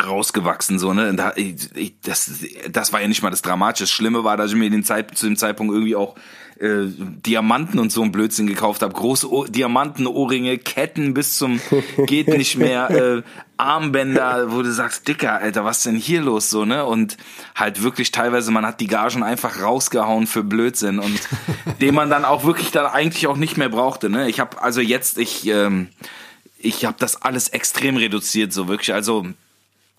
[0.02, 1.14] rausgewachsen so ne?
[1.14, 3.84] Da, ich, das das war ja nicht mal das dramatische.
[3.84, 6.16] Das Schlimme war dass ich mir den Zeit zu dem Zeitpunkt irgendwie auch
[6.58, 11.60] äh, Diamanten und so ein Blödsinn gekauft habe große o Diamanten Ohrringe Ketten bis zum
[12.06, 13.22] geht nicht mehr äh,
[13.58, 16.84] Armbänder wo du sagst dicker Alter was denn hier los so ne?
[16.84, 17.16] Und
[17.54, 21.20] halt wirklich teilweise man hat die Gagen einfach rausgehauen für Blödsinn und
[21.80, 24.28] den man dann auch wirklich dann eigentlich auch nicht mehr brauchte ne?
[24.28, 25.88] Ich habe also jetzt ich ähm,
[26.58, 28.92] ich habe das alles extrem reduziert so wirklich.
[28.92, 29.26] Also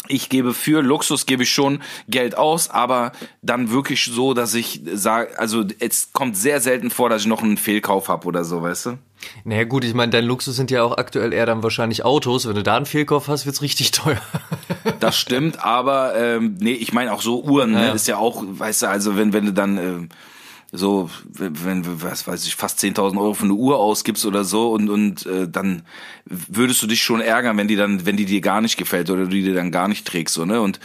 [0.07, 4.81] ich gebe für Luxus gebe ich schon Geld aus, aber dann wirklich so, dass ich
[4.93, 8.61] sage, also es kommt sehr selten vor, dass ich noch einen Fehlkauf habe oder so,
[8.61, 8.97] weißt du?
[9.43, 12.47] Naja gut, ich meine, dein Luxus sind ja auch aktuell eher dann wahrscheinlich Autos.
[12.47, 14.21] Wenn du da einen Fehlkauf hast, wird's richtig teuer.
[14.99, 17.93] Das stimmt, aber ähm, nee, ich meine auch so Uhren, ne, ja.
[17.93, 20.07] ist ja auch, weißt du, also wenn, wenn du dann äh,
[20.77, 24.89] so, wenn, was weiß ich, fast 10.000 Euro für eine Uhr ausgibst oder so und,
[24.89, 25.83] und äh, dann
[26.25, 29.23] würdest du dich schon ärgern, wenn die dann, wenn die dir gar nicht gefällt oder
[29.23, 30.61] du die dir dann gar nicht trägst, so, ne?
[30.61, 30.79] Und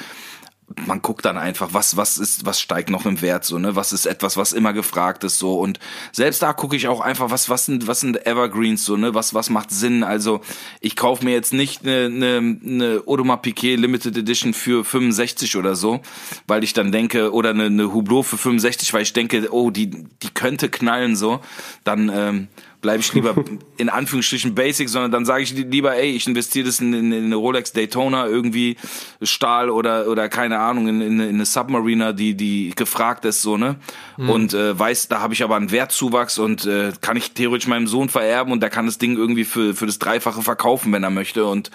[0.87, 3.77] man guckt dann einfach, was, was ist, was steigt noch im Wert, so, ne?
[3.77, 5.59] Was ist etwas, was immer gefragt ist, so.
[5.59, 5.79] Und
[6.13, 9.15] selbst da gucke ich auch einfach, was, was sind, was sind Evergreens, so, ne?
[9.15, 10.03] Was, was macht Sinn?
[10.05, 10.41] Also,
[10.81, 15.75] ich kaufe mir jetzt nicht eine, eine, eine Audemars Piquet Limited Edition für 65 oder
[15.75, 16.01] so,
[16.47, 19.89] weil ich dann denke, oder eine, eine Hublot für 65, weil ich denke, oh, die,
[19.91, 21.41] die könnte knallen, so.
[21.85, 22.49] Dann, ähm,
[22.83, 23.35] bleibe ich lieber
[23.79, 27.25] in Anführungsstrichen basic, sondern dann sage ich lieber, ey, ich investiere das in, in, in,
[27.25, 28.77] eine Rolex Daytona, irgendwie
[29.23, 33.57] Stahl oder oder keine Ahnung, in, in, in eine Submariner, die die gefragt ist, so,
[33.57, 33.77] ne?
[34.19, 34.31] Mhm.
[34.31, 37.87] Und äh, weiß, da habe ich aber einen Wertzuwachs und äh, kann ich theoretisch meinem
[37.87, 41.11] Sohn vererben und der kann das Ding irgendwie für, für das Dreifache verkaufen, wenn er
[41.11, 41.47] möchte.
[41.47, 41.71] Und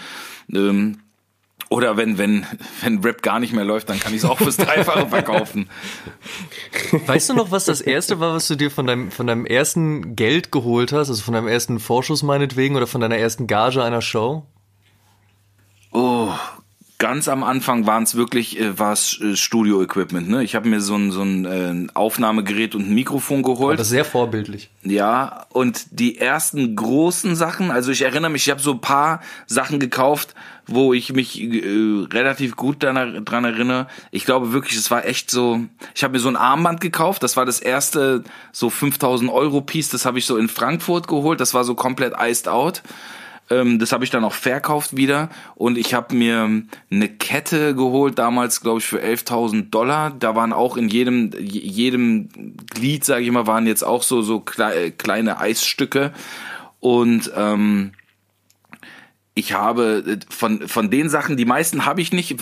[0.53, 0.99] ähm,
[1.69, 2.45] oder wenn, wenn,
[2.81, 5.69] wenn Rap gar nicht mehr läuft, dann kann ich es auch fürs Dreifache verkaufen.
[7.07, 10.15] Weißt du noch, was das erste war, was du dir von deinem, von deinem ersten
[10.15, 11.09] Geld geholt hast?
[11.09, 14.45] Also von deinem ersten Vorschuss meinetwegen oder von deiner ersten Gage einer Show?
[15.91, 16.31] Oh,
[16.99, 20.43] ganz am Anfang waren es wirklich äh, war es äh, Studio Equipment ne?
[20.43, 23.61] Ich habe mir so ein so ein äh, Aufnahmegerät und ein Mikrofon geholt.
[23.61, 24.69] Aber das ist sehr vorbildlich.
[24.83, 29.21] Ja und die ersten großen Sachen also ich erinnere mich ich habe so ein paar
[29.45, 30.33] Sachen gekauft
[30.69, 33.87] wo ich mich äh, relativ gut dran, dran erinnere.
[34.11, 35.61] Ich glaube wirklich es war echt so
[35.93, 39.89] ich habe mir so ein Armband gekauft das war das erste so 5000 Euro Piece
[39.89, 42.81] das habe ich so in Frankfurt geholt das war so komplett iced out
[43.49, 48.19] ähm, das habe ich dann auch verkauft wieder und ich habe mir eine Kette geholt,
[48.19, 50.11] damals glaube ich für 11.000 Dollar.
[50.11, 52.29] Da waren auch in jedem jedem
[52.73, 56.13] Glied, sage ich mal, waren jetzt auch so so kleine Eisstücke
[56.79, 57.91] und ähm,
[59.37, 62.37] ich habe äh, von von den Sachen, die meisten habe ich nicht.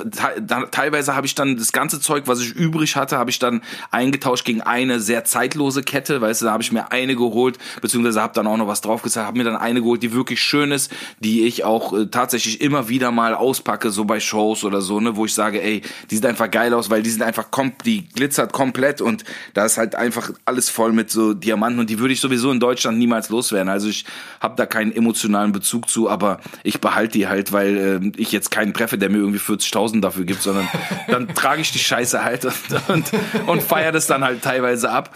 [0.72, 4.46] Teilweise habe ich dann das ganze Zeug, was ich übrig hatte, habe ich dann eingetauscht
[4.46, 6.22] gegen eine sehr zeitlose Kette.
[6.22, 9.28] Weißt du, da habe ich mir eine geholt, beziehungsweise habe dann auch noch was draufgezahlt,
[9.28, 12.88] habe mir dann eine geholt, die wirklich schön ist, die ich auch äh, tatsächlich immer
[12.88, 16.26] wieder mal auspacke, so bei Shows oder so, ne, wo ich sage, ey, die sieht
[16.26, 19.96] einfach geil aus, weil die sind einfach kom die glitzert komplett und da ist halt
[19.96, 23.68] einfach alles voll mit so Diamanten und die würde ich sowieso in Deutschland niemals loswerden.
[23.68, 24.06] Also ich
[24.40, 28.52] habe da keinen emotionalen Bezug zu, aber ich behalte die halt, weil äh, ich jetzt
[28.52, 30.68] keinen treffe, der mir irgendwie 40.000 dafür gibt, sondern
[31.08, 32.54] dann trage ich die Scheiße halt und,
[32.90, 33.12] und,
[33.48, 35.10] und feiere das dann halt teilweise ab.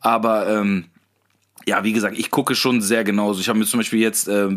[0.00, 0.86] Aber ähm,
[1.66, 3.38] ja, wie gesagt, ich gucke schon sehr genauso.
[3.38, 4.48] Ich habe mir zum Beispiel jetzt, äh,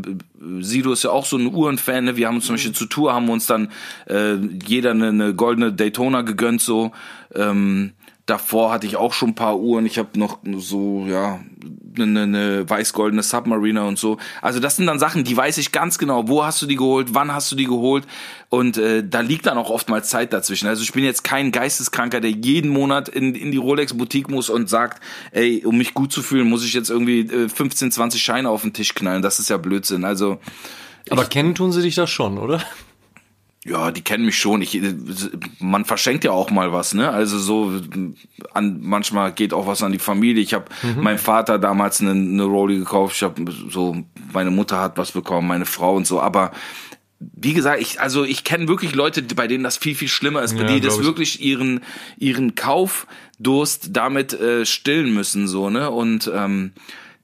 [0.61, 2.15] Sido ist ja auch so ein Uhrenfan, ne?
[2.15, 3.69] wir haben uns zum Beispiel zur Tour, haben uns dann
[4.07, 6.93] äh, jeder eine, eine goldene Daytona gegönnt, so.
[7.35, 7.91] Ähm,
[8.25, 9.85] Davor hatte ich auch schon ein paar Uhren.
[9.85, 11.41] Ich habe noch so, ja,
[11.97, 14.17] eine, eine weiß-goldene Submariner und so.
[14.41, 16.27] Also das sind dann Sachen, die weiß ich ganz genau.
[16.27, 17.13] Wo hast du die geholt?
[17.13, 18.05] Wann hast du die geholt?
[18.49, 20.67] Und äh, da liegt dann auch oftmals Zeit dazwischen.
[20.67, 24.69] Also ich bin jetzt kein Geisteskranker, der jeden Monat in, in die Rolex-Boutique muss und
[24.69, 28.49] sagt, ey, um mich gut zu fühlen, muss ich jetzt irgendwie äh, 15, 20 Scheine
[28.49, 29.21] auf den Tisch knallen.
[29.21, 30.05] Das ist ja Blödsinn.
[30.05, 30.39] Also
[31.09, 32.61] aber kennen tun sie dich das schon, oder?
[33.65, 34.61] Ja, die kennen mich schon.
[34.61, 34.81] Ich,
[35.59, 37.09] man verschenkt ja auch mal was, ne?
[37.09, 37.71] Also so
[38.53, 40.43] an manchmal geht auch was an die Familie.
[40.43, 41.01] Ich habe mhm.
[41.01, 43.15] meinem Vater damals eine, eine Rolli gekauft.
[43.15, 46.19] Ich habe so meine Mutter hat was bekommen, meine Frau und so.
[46.19, 46.51] Aber
[47.19, 50.57] wie gesagt, ich also ich kenne wirklich Leute, bei denen das viel viel schlimmer ist,
[50.57, 51.81] ja, die das wirklich ihren
[52.17, 56.73] ihren Kaufdurst damit äh, stillen müssen so ne und ähm,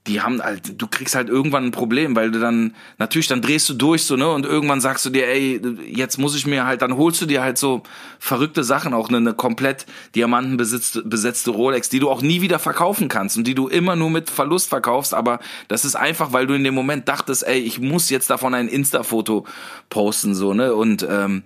[0.06, 3.68] die haben halt, du kriegst halt irgendwann ein Problem, weil du dann, natürlich, dann drehst
[3.68, 6.80] du durch so, ne, und irgendwann sagst du dir, ey, jetzt muss ich mir halt,
[6.80, 7.82] dann holst du dir halt so
[8.18, 9.84] verrückte Sachen, auch eine, eine komplett
[10.14, 14.08] diamantenbesetzte besetzte Rolex, die du auch nie wieder verkaufen kannst und die du immer nur
[14.08, 17.78] mit Verlust verkaufst, aber das ist einfach, weil du in dem Moment dachtest, ey, ich
[17.78, 19.44] muss jetzt davon ein Insta-Foto
[19.90, 21.42] posten, so, ne, und, ähm,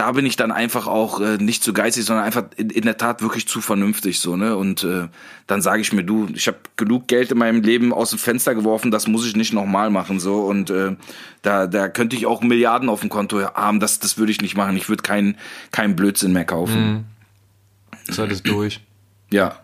[0.00, 2.96] da bin ich dann einfach auch äh, nicht zu geizig, sondern einfach in, in der
[2.96, 4.56] Tat wirklich zu vernünftig so, ne?
[4.56, 5.08] Und äh,
[5.46, 8.54] dann sage ich mir, du, ich habe genug Geld in meinem Leben aus dem Fenster
[8.54, 10.96] geworfen, das muss ich nicht nochmal machen so und äh,
[11.42, 14.56] da da könnte ich auch Milliarden auf dem Konto haben, das das würde ich nicht
[14.56, 14.74] machen.
[14.78, 15.36] Ich würde keinen
[15.70, 17.04] keinen Blödsinn mehr kaufen.
[18.08, 18.30] Mhm.
[18.30, 18.80] Ist durch.
[19.32, 19.60] Ja.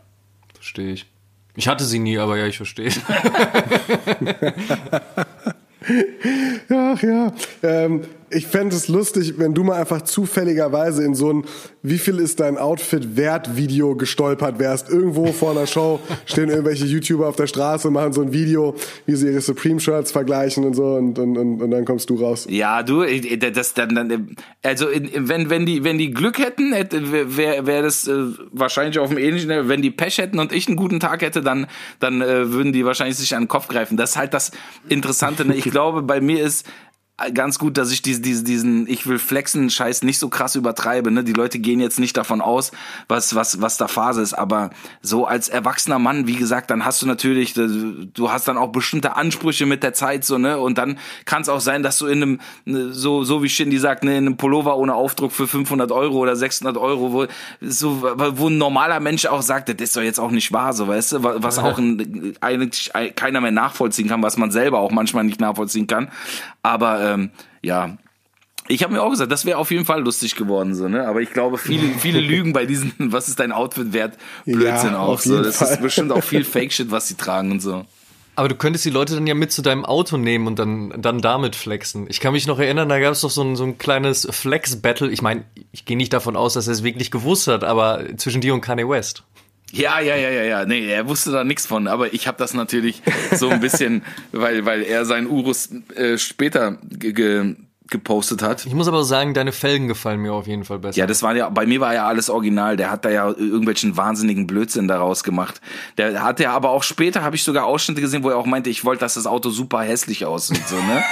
[0.55, 1.07] Verstehe ich.
[1.57, 2.89] Ich hatte sie nie, aber ja, ich verstehe.
[6.69, 7.33] Ach ja.
[7.65, 8.03] Ähm,
[8.37, 11.45] ich fände es lustig, wenn du mal einfach zufälligerweise in so ein
[11.83, 14.91] Wie viel ist dein Outfit wert Video gestolpert wärst.
[14.91, 18.75] Irgendwo vor einer Show stehen irgendwelche YouTuber auf der Straße und machen so ein Video,
[19.07, 22.17] wie sie ihre Supreme Shirts vergleichen und so und, und, und, und dann kommst du
[22.17, 22.47] raus.
[22.51, 23.05] Ja, du,
[23.53, 28.13] das dann, dann also wenn wenn die wenn die Glück hätten, wäre wär das äh,
[28.53, 31.67] wahrscheinlich auf dem ähnlichen, wenn die Pech hätten und ich einen guten Tag hätte, dann
[32.01, 33.97] dann äh, würden die wahrscheinlich sich an den Kopf greifen.
[33.97, 34.51] Das ist halt das
[34.89, 35.45] Interessante.
[35.47, 35.55] Ne?
[35.55, 36.67] Ich glaube, bei mir ist
[37.33, 41.11] ganz gut, dass ich diese, diese, diesen ich will flexen Scheiß nicht so krass übertreibe.
[41.11, 41.25] Ne?
[41.25, 42.73] Die Leute gehen jetzt nicht davon aus,
[43.09, 44.35] was was was da Phase ist.
[44.35, 48.69] Aber so als erwachsener Mann, wie gesagt, dann hast du natürlich, du hast dann auch
[48.69, 50.59] bestimmte Ansprüche mit der Zeit so ne.
[50.59, 53.79] Und dann kann es auch sein, dass du in einem ne, so so wie Shindy
[53.79, 57.27] sagt, ne, in einem Pullover ohne Aufdruck für 500 Euro oder 600 Euro, wo
[57.63, 60.87] so wo ein normaler Mensch auch sagt, das ist doch jetzt auch nicht wahr, so
[60.87, 65.25] weißt du, was auch ein, eigentlich keiner mehr nachvollziehen kann, was man selber auch manchmal
[65.25, 66.11] nicht nachvollziehen kann.
[66.63, 67.31] Aber ähm,
[67.63, 67.97] ja,
[68.69, 71.07] ich habe mir auch gesagt, das wäre auf jeden Fall lustig geworden, so, ne?
[71.07, 74.99] Aber ich glaube, viele, viele lügen bei diesen, was ist dein Outfit wert, Blödsinn ja,
[74.99, 75.21] auch.
[75.21, 75.43] So.
[75.43, 75.69] Das Fall.
[75.69, 77.85] ist bestimmt auch viel Fake-Shit, was sie tragen und so.
[78.35, 81.23] Aber du könntest die Leute dann ja mit zu deinem Auto nehmen und dann, dann
[81.23, 82.07] damit flexen.
[82.11, 85.11] Ich kann mich noch erinnern, da gab es doch so ein, so ein kleines Flex-Battle.
[85.11, 88.43] Ich meine, ich gehe nicht davon aus, dass er es wirklich gewusst hat, aber zwischen
[88.43, 89.25] dir und Kanye West.
[89.73, 90.65] Ja, ja, ja, ja, ja.
[90.65, 93.03] Nee, er wusste da nichts von, aber ich habe das natürlich
[93.33, 94.03] so ein bisschen,
[94.33, 97.57] weil, weil er seinen Urus äh, später ge
[97.89, 98.67] gepostet hat.
[98.67, 100.99] Ich muss aber sagen, deine Felgen gefallen mir auf jeden Fall besser.
[100.99, 102.77] Ja, das war ja, bei mir war ja alles original.
[102.77, 105.61] Der hat da ja irgendwelchen wahnsinnigen Blödsinn daraus gemacht.
[105.97, 108.71] Der hat ja aber auch später, habe ich sogar Ausschnitte gesehen, wo er auch meinte,
[108.71, 111.03] ich wollte, dass das Auto super hässlich aussieht, so, ne?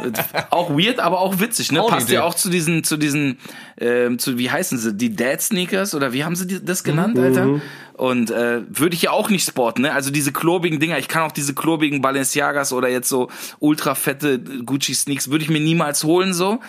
[0.50, 1.82] auch weird, aber auch witzig, ne?
[1.82, 3.38] Auch Passt ja auch zu diesen, zu diesen,
[3.80, 7.22] ähm, zu, wie heißen sie, die Dad Sneakers oder wie haben sie das genannt, mhm.
[7.22, 7.60] Alter?
[7.98, 9.92] Und äh, würde ich ja auch nicht sporten, ne?
[9.92, 14.38] Also diese klobigen Dinger, ich kann auch diese klobigen Balenciagas oder jetzt so ultra fette
[14.38, 16.60] Gucci Sneaks, würde ich mir niemals holen, so.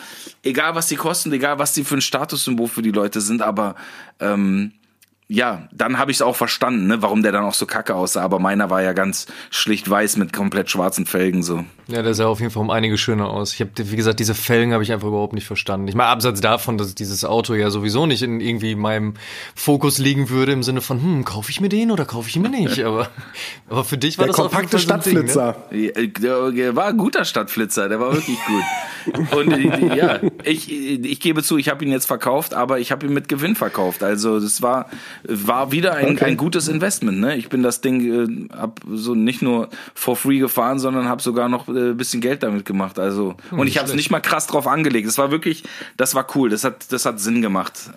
[0.42, 3.76] Egal was die kosten, egal was die für ein Statussymbol für die Leute sind, aber
[4.20, 4.72] ähm,
[5.32, 8.24] ja, dann habe ich es auch verstanden, ne, warum der dann auch so kacke aussah.
[8.24, 11.64] Aber meiner war ja ganz schlicht weiß mit komplett schwarzen Felgen so.
[11.86, 13.54] Ja, der sah auf jeden Fall um einige schöner aus.
[13.54, 15.88] Ich habe, wie gesagt, diese Felgen habe ich einfach überhaupt nicht verstanden.
[15.88, 19.14] Ich meine, abseits davon, dass dieses Auto ja sowieso nicht in irgendwie meinem
[19.54, 22.42] Fokus liegen würde im Sinne von, hm, kaufe ich mir den oder kaufe ich ihn
[22.42, 22.84] mir nicht?
[22.90, 23.10] Aber,
[23.70, 25.56] aber für dich war der das kompakte auf jeden Fall Stadtflitzer.
[25.70, 26.54] So Ding, ne?
[26.54, 29.36] Der war ein guter Stadtflitzer, der war wirklich gut.
[29.38, 33.06] Und äh, ja, ich, ich gebe zu, ich habe ihn jetzt verkauft, aber ich habe
[33.06, 34.02] ihn mit Gewinn verkauft.
[34.02, 34.90] Also das war
[35.24, 36.26] war wieder ein, okay.
[36.26, 37.20] ein gutes Investment.
[37.20, 37.36] Ne?
[37.36, 41.50] Ich bin das Ding, äh, hab so nicht nur for free gefahren, sondern habe sogar
[41.50, 43.00] noch äh, bisschen Geld damit gemacht.
[43.00, 45.08] Also hm, und ich habe es nicht mal krass drauf angelegt.
[45.08, 45.64] Das war wirklich,
[45.98, 46.50] das war cool.
[46.50, 47.92] Das hat, das hat Sinn gemacht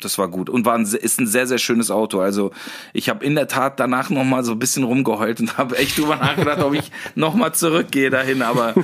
[0.00, 2.20] das war gut und war ein, ist ein sehr sehr schönes Auto.
[2.20, 2.52] Also
[2.92, 5.98] ich habe in der Tat danach noch mal so ein bisschen rumgeheult und habe echt
[5.98, 8.42] drüber nachgedacht, ob ich noch mal zurückgehe dahin.
[8.42, 8.74] Aber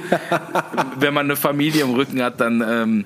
[0.98, 3.04] wenn man eine Familie im Rücken hat, dann ähm,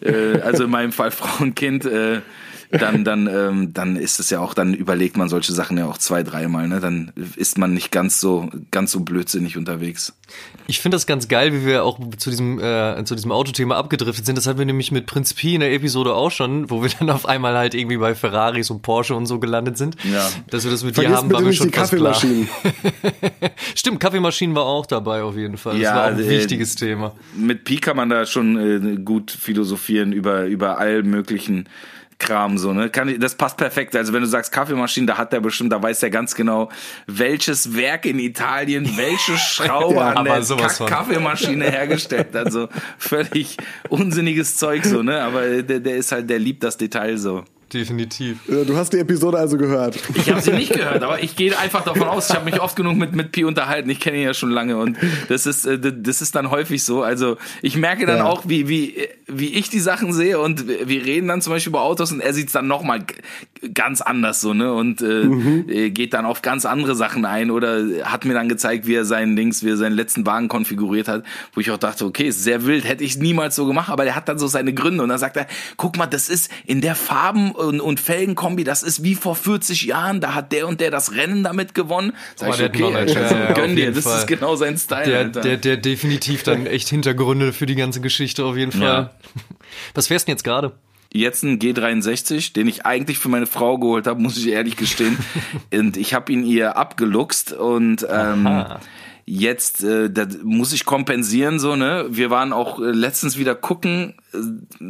[0.00, 1.84] äh, also in meinem Fall Frau und Kind.
[1.84, 2.20] Äh,
[2.70, 5.98] dann, dann, ähm, dann ist es ja auch, dann überlegt man solche Sachen ja auch
[5.98, 6.80] zwei, dreimal, ne?
[6.80, 10.12] Dann ist man nicht ganz so, ganz so blödsinnig unterwegs.
[10.66, 14.24] Ich finde das ganz geil, wie wir auch zu diesem, äh, zu diesem Autothema abgedriftet
[14.24, 14.36] sind.
[14.36, 17.10] Das hatten wir nämlich mit Prinz Pi in der Episode auch schon, wo wir dann
[17.10, 19.96] auf einmal halt irgendwie bei Ferraris und Porsche und so gelandet sind.
[20.04, 20.28] Ja.
[20.48, 22.48] Dass wir das mit Vergiss dir haben, war mir schon die Kaffeemaschinen.
[23.74, 25.74] Stimmt, Kaffeemaschinen war auch dabei auf jeden Fall.
[25.74, 27.12] Das ja, war auch ein äh, wichtiges Thema.
[27.36, 31.68] Mit Pi kann man da schon äh, gut philosophieren über, über all möglichen
[32.18, 32.90] Kram so, ne?
[32.90, 33.94] Kann ich, das passt perfekt.
[33.96, 36.70] Also wenn du sagst Kaffeemaschine, da hat der bestimmt, da weiß der ganz genau,
[37.06, 42.46] welches Werk in Italien welche Schraube ja, an der Kaffeemaschine hergestellt hat.
[42.46, 43.56] Also völlig
[43.88, 45.22] unsinniges Zeug so, ne?
[45.22, 47.44] Aber der, der ist halt, der liebt das Detail so.
[47.74, 48.38] Definitiv.
[48.46, 49.98] Du hast die Episode also gehört.
[50.14, 52.76] Ich habe sie nicht gehört, aber ich gehe einfach davon aus, ich habe mich oft
[52.76, 53.90] genug mit, mit Pi unterhalten.
[53.90, 54.96] Ich kenne ihn ja schon lange und
[55.28, 57.02] das ist, äh, das ist dann häufig so.
[57.02, 58.24] Also ich merke dann ja.
[58.26, 61.82] auch, wie, wie, wie ich die Sachen sehe und wir reden dann zum Beispiel über
[61.82, 63.00] Autos und er sieht es dann nochmal
[63.72, 64.72] ganz anders so, ne?
[64.72, 65.64] Und äh, mhm.
[65.68, 69.04] Äh, geht dann auf ganz andere Sachen ein oder hat mir dann gezeigt, wie er
[69.04, 72.42] seinen Links, wie er seinen letzten Wagen konfiguriert hat, wo ich auch dachte, okay, ist
[72.42, 75.08] sehr wild, hätte ich niemals so gemacht, aber der hat dann so seine Gründe und
[75.08, 75.46] dann sagt er,
[75.76, 79.82] guck mal, das ist in der Farben und, und Felgenkombi, das ist wie vor 40
[79.82, 82.12] Jahren, da hat der und der das Rennen damit gewonnen.
[82.36, 84.18] Sag oh, ich, okay, Alter, also, ja, gönn dir, das Fall.
[84.18, 85.04] ist genau sein Style.
[85.04, 85.40] Der, Alter.
[85.40, 88.82] der, der definitiv dann echt Hintergründe für die ganze Geschichte auf jeden Fall.
[88.82, 89.10] Ja.
[89.94, 90.72] Was fährst du denn jetzt gerade?
[91.14, 95.16] Jetzt einen G63, den ich eigentlich für meine Frau geholt habe, muss ich ehrlich gestehen.
[95.72, 98.80] und ich habe ihn ihr abgeluchst und ähm, Aha
[99.26, 102.06] jetzt äh, da muss ich kompensieren so ne?
[102.10, 104.14] Wir waren auch äh, letztens wieder gucken.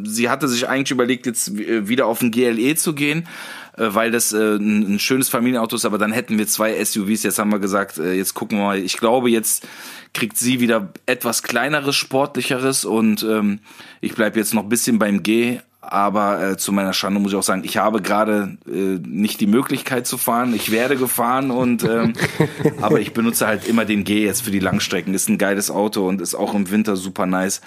[0.04, 3.28] Sie hatte sich eigentlich überlegt jetzt äh, wieder auf ein GLE zu gehen
[3.76, 5.84] äh, weil das äh, ein, ein schönes Familienauto ist.
[5.84, 8.78] Aber dann hätten wir zwei SUVs jetzt haben wir gesagt äh, jetzt gucken wir mal.
[8.78, 9.66] Ich glaube jetzt
[10.12, 12.84] kriegt sie wieder etwas kleineres sportlicheres.
[12.84, 13.60] Und ähm,
[14.00, 17.38] ich bleib jetzt noch ein bisschen beim G aber äh, zu meiner Schande muss ich
[17.38, 20.54] auch sagen, ich habe gerade äh, nicht die Möglichkeit zu fahren.
[20.54, 22.14] Ich werde gefahren und ähm,
[22.80, 25.14] aber ich benutze halt immer den G jetzt für die Langstrecken.
[25.14, 27.60] Ist ein geiles Auto und ist auch im Winter super nice.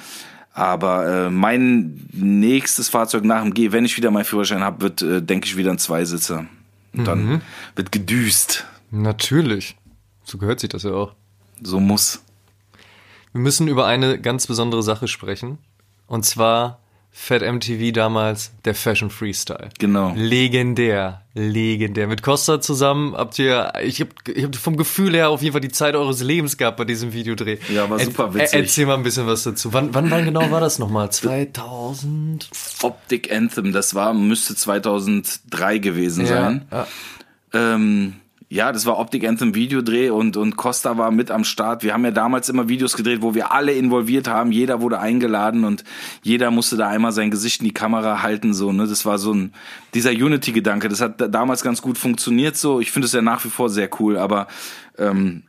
[0.54, 5.02] Aber äh, mein nächstes Fahrzeug nach dem G, wenn ich wieder meinen Führerschein habe, wird,
[5.04, 6.46] äh, denke ich, wieder ein Zweisitzer.
[6.94, 7.42] Und dann mhm.
[7.76, 8.66] wird gedüst.
[8.90, 9.76] Natürlich.
[10.24, 11.14] So gehört sich das ja auch.
[11.62, 12.24] So muss.
[13.34, 15.60] Wir müssen über eine ganz besondere Sache sprechen.
[16.08, 16.80] Und zwar
[17.20, 19.70] Fat MTV damals, der Fashion Freestyle.
[19.80, 20.14] Genau.
[20.16, 22.08] Legendär, legendär.
[22.08, 25.62] Mit Costa zusammen habt ihr, ich hab, ich hab vom Gefühl her auf jeden Fall
[25.62, 27.58] die Zeit eures Lebens gehabt bei diesem Videodreh.
[27.74, 28.54] Ja, war super witzig.
[28.54, 29.74] Er, erzähl mal ein bisschen was dazu.
[29.74, 31.12] Wann, wann, wann genau war das nochmal?
[31.12, 32.50] 2000?
[32.84, 36.68] Optic Anthem, das war, müsste 2003 gewesen ja, sein.
[36.72, 36.88] Ja.
[37.52, 38.14] Ähm,
[38.50, 41.84] ja, das war Optic Anthem Videodreh und, und Costa war mit am Start.
[41.84, 44.54] Wir haben ja damals immer Videos gedreht, wo wir alle involviert haben.
[44.54, 45.84] Jeder wurde eingeladen und
[46.24, 48.88] jeder musste da einmal sein Gesicht in die Kamera halten, so, ne.
[48.88, 49.54] Das war so ein,
[49.94, 50.88] dieser Unity-Gedanke.
[50.88, 52.80] Das hat damals ganz gut funktioniert, so.
[52.80, 54.48] Ich finde es ja nach wie vor sehr cool, aber,
[54.98, 55.44] ähm,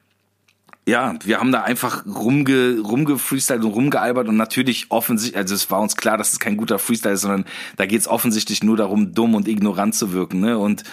[0.88, 5.80] ja, wir haben da einfach rumge, rumgefreestylt und rumgealbert und natürlich offensichtlich, also es war
[5.82, 7.44] uns klar, dass es kein guter Freestyle ist, sondern
[7.76, 10.56] da geht es offensichtlich nur darum, dumm und ignorant zu wirken, ne?
[10.56, 10.84] Und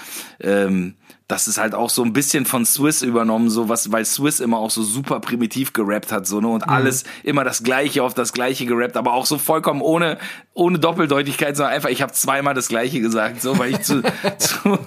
[0.41, 0.95] ähm,
[1.29, 4.59] das ist halt auch so ein bisschen von Swiss übernommen, so was, weil Swiss immer
[4.59, 6.73] auch so super primitiv gerappt hat, so, ne, und mhm.
[6.73, 10.17] alles immer das Gleiche auf das Gleiche gerappt, aber auch so vollkommen ohne,
[10.53, 14.03] ohne Doppeldeutigkeit, sondern einfach, ich habe zweimal das Gleiche gesagt, so, weil ich zu,
[14.37, 14.77] zu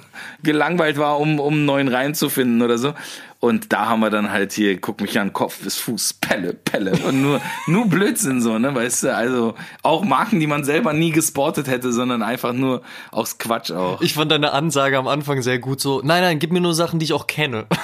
[0.43, 2.93] gelangweilt war, um, um einen neuen Reim zu finden oder so.
[3.41, 6.93] Und da haben wir dann halt hier, guck mich an, Kopf bis Fuß, Pelle, Pelle.
[7.07, 11.13] Und nur, nur Blödsinn so, ne, weißt du, also auch Marken, die man selber nie
[11.13, 12.83] gesportet hätte, sondern einfach nur
[13.13, 14.01] aus Quatsch auch.
[14.01, 16.99] Ich fand deine Ansage am Anfang sehr gut so, nein, nein, gib mir nur Sachen,
[16.99, 17.67] die ich auch kenne.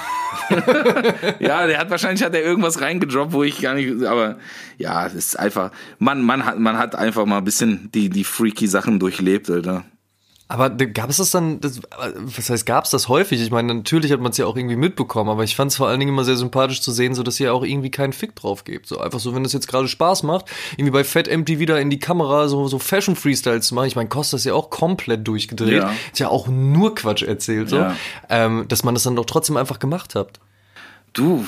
[1.39, 4.37] ja, der hat wahrscheinlich hat er irgendwas reingedroppt, wo ich gar nicht, aber
[4.77, 8.23] ja, es ist einfach, man, man hat, man hat einfach mal ein bisschen die, die
[8.23, 9.85] freaky Sachen durchlebt, Alter.
[10.47, 13.41] Aber gab es das dann, das, was heißt, gab es das häufig?
[13.41, 15.87] Ich meine, natürlich hat man es ja auch irgendwie mitbekommen, aber ich fand es vor
[15.87, 18.63] allen Dingen immer sehr sympathisch zu sehen, so dass ihr auch irgendwie keinen Fick drauf
[18.63, 18.85] gebt.
[18.85, 21.89] So einfach so, wenn das jetzt gerade Spaß macht, irgendwie bei Fat Empty wieder in
[21.89, 23.87] die Kamera so, so Fashion Freestyles zu machen.
[23.87, 25.81] Ich meine, Costa ist ja auch komplett durchgedreht.
[25.81, 25.91] Ja.
[26.11, 27.77] Ist ja auch nur Quatsch erzählt, so.
[27.77, 27.95] Ja.
[28.29, 30.39] Ähm, dass man das dann doch trotzdem einfach gemacht habt.
[31.13, 31.47] Du,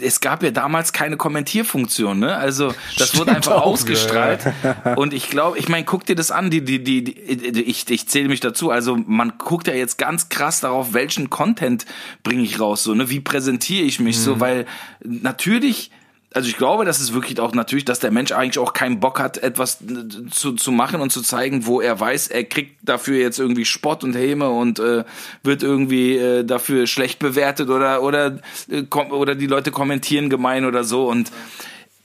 [0.00, 2.36] es gab ja damals keine Kommentierfunktion, ne?
[2.36, 4.40] Also das Stimmt wurde einfach auch, ausgestrahlt.
[4.62, 4.94] Ja.
[4.96, 8.08] Und ich glaube, ich meine, guck dir das an, die, die, die, die ich, ich
[8.08, 8.70] zähle mich dazu.
[8.70, 11.84] Also man guckt ja jetzt ganz krass darauf, welchen Content
[12.22, 13.10] bringe ich raus, so, ne?
[13.10, 14.22] Wie präsentiere ich mich mhm.
[14.22, 14.66] so, weil
[15.04, 15.90] natürlich
[16.36, 19.18] also ich glaube, das ist wirklich auch natürlich, dass der Mensch eigentlich auch keinen Bock
[19.20, 23.16] hat, etwas äh, zu, zu machen und zu zeigen, wo er weiß, er kriegt dafür
[23.18, 25.04] jetzt irgendwie Spott und Häme und äh,
[25.42, 28.38] wird irgendwie äh, dafür schlecht bewertet oder oder
[28.70, 31.08] äh, oder die Leute kommentieren gemein oder so.
[31.08, 31.32] Und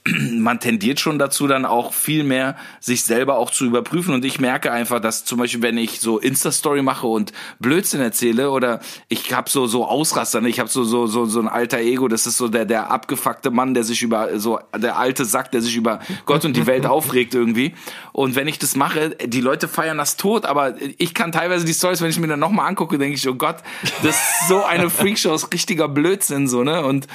[0.32, 4.14] man tendiert schon dazu, dann auch viel mehr sich selber auch zu überprüfen.
[4.14, 8.50] Und ich merke einfach, dass zum Beispiel, wenn ich so Insta-Story mache und Blödsinn erzähle
[8.50, 10.48] oder ich habe so so Ausraster, ne?
[10.48, 12.08] ich habe so so so so ein alter Ego.
[12.08, 15.62] Das ist so der der abgefuckte Mann, der sich über so der alte Sack, der
[15.62, 17.74] sich über Gott und die Welt aufregt irgendwie.
[18.12, 20.46] Und wenn ich das mache, die Leute feiern das tot.
[20.46, 23.34] Aber ich kann teilweise die Stories, wenn ich mir dann nochmal angucke, denke ich, oh
[23.34, 23.56] Gott,
[24.02, 26.84] das ist so eine Freakshow, ist richtiger Blödsinn so ne.
[26.84, 27.06] Und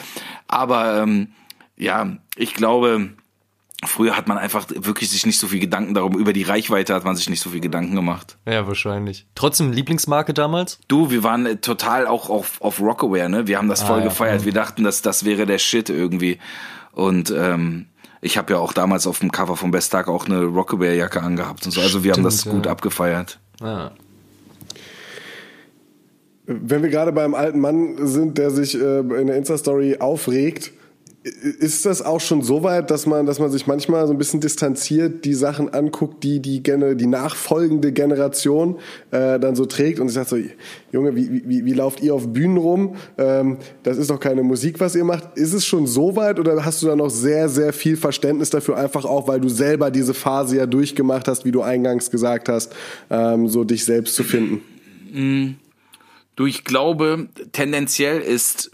[0.48, 1.28] aber ähm,
[1.78, 3.10] ja, ich glaube,
[3.86, 7.04] früher hat man einfach wirklich sich nicht so viel Gedanken darum, über die Reichweite hat
[7.06, 8.38] man sich nicht so viel Gedanken gemacht.
[8.46, 9.28] Ja, wahrscheinlich.
[9.36, 10.80] Trotzdem Lieblingsmarke damals?
[10.88, 13.48] Du, wir waren äh, total auch auf, auf Rockaware, ne?
[13.48, 14.42] Wir haben das voll ah, gefeiert.
[14.42, 14.46] Ja.
[14.46, 16.40] Wir dachten, dass das wäre der Shit irgendwie.
[16.92, 17.86] Und ähm,
[18.22, 21.66] ich habe ja auch damals auf dem Cover vom Best Tag auch eine Rockaware-Jacke angehabt
[21.66, 21.82] und so.
[21.82, 22.52] Also wir Stimmt, haben das ja.
[22.52, 23.40] gut abgefeiert.
[23.62, 23.92] Ja.
[26.48, 30.72] Wenn wir gerade beim alten Mann sind, der sich äh, in der Insta-Story aufregt,
[31.28, 34.40] ist das auch schon so weit, dass man, dass man sich manchmal so ein bisschen
[34.40, 38.78] distanziert, die Sachen anguckt, die die, die nachfolgende Generation
[39.12, 40.38] äh, dann so trägt und sagt so,
[40.92, 42.96] Junge, wie, wie, wie lauft ihr auf Bühnen rum?
[43.18, 45.38] Ähm, das ist doch keine Musik, was ihr macht.
[45.38, 48.78] Ist es schon so weit oder hast du da noch sehr, sehr viel Verständnis dafür,
[48.78, 52.74] einfach auch, weil du selber diese Phase ja durchgemacht hast, wie du eingangs gesagt hast,
[53.10, 54.62] ähm, so dich selbst zu finden?
[55.12, 55.56] Mm.
[56.36, 58.70] Du, ich glaube, tendenziell ist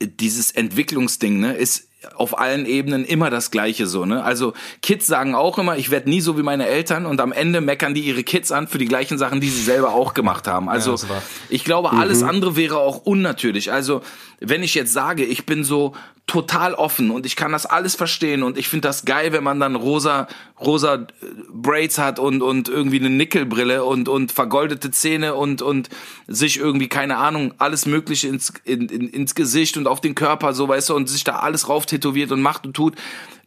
[0.00, 4.22] dieses Entwicklungsding, ne, ist auf allen Ebenen immer das Gleiche so, ne?
[4.22, 7.60] Also Kids sagen auch immer, ich werde nie so wie meine Eltern und am Ende
[7.60, 10.68] meckern die ihre Kids an für die gleichen Sachen, die sie selber auch gemacht haben.
[10.68, 13.72] Also Ja, ich glaube, alles andere wäre auch unnatürlich.
[13.72, 14.02] Also
[14.40, 15.94] wenn ich jetzt sage, ich bin so
[16.26, 19.60] total offen und ich kann das alles verstehen und ich finde das geil, wenn man
[19.60, 20.26] dann rosa
[20.60, 21.06] rosa äh,
[21.52, 25.88] Braids hat und und irgendwie eine Nickelbrille und und vergoldete Zähne und und
[26.26, 30.52] sich irgendwie keine Ahnung alles mögliche ins in, in, ins Gesicht und auf den Körper
[30.52, 32.94] so weißt du und sich da alles rauf tätowiert und macht und tut.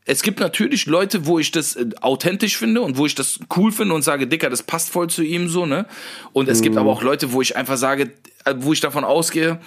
[0.10, 3.74] Es gibt natürlich Leute, wo ich das äh, authentisch finde und wo ich das cool
[3.74, 5.86] finde und sage, Dicker, das passt voll zu ihm so, ne?
[6.32, 8.14] Und es gibt aber auch Leute, wo ich einfach sage,
[8.45, 9.60] äh, wo ich davon ausgehe,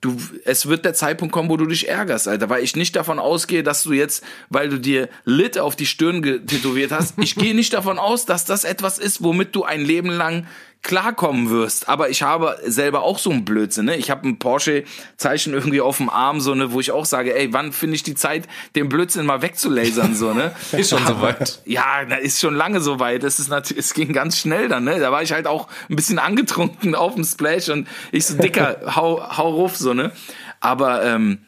[0.00, 3.18] du, es wird der Zeitpunkt kommen, wo du dich ärgerst, Alter, weil ich nicht davon
[3.18, 7.54] ausgehe, dass du jetzt, weil du dir Lit auf die Stirn tätowiert hast, ich gehe
[7.54, 10.46] nicht davon aus, dass das etwas ist, womit du ein Leben lang
[10.82, 11.88] klarkommen wirst.
[11.88, 13.96] Aber ich habe selber auch so einen Blödsinn, ne?
[13.96, 17.52] Ich habe ein Porsche-Zeichen irgendwie auf dem Arm, so, ne, wo ich auch sage, ey,
[17.52, 20.54] wann finde ich die Zeit, den Blödsinn mal wegzulasern, so, ne?
[20.72, 21.60] Ist schon soweit.
[21.64, 23.24] Ja, na, ist schon lange so weit.
[23.24, 24.98] Es ist natürlich, es ging ganz schnell dann, ne?
[24.98, 28.80] Da war ich halt auch ein bisschen angetrunken auf dem Splash und ich so dicker,
[28.96, 30.12] hau, hau ruf, so, ne?
[30.60, 31.38] Aber ähm,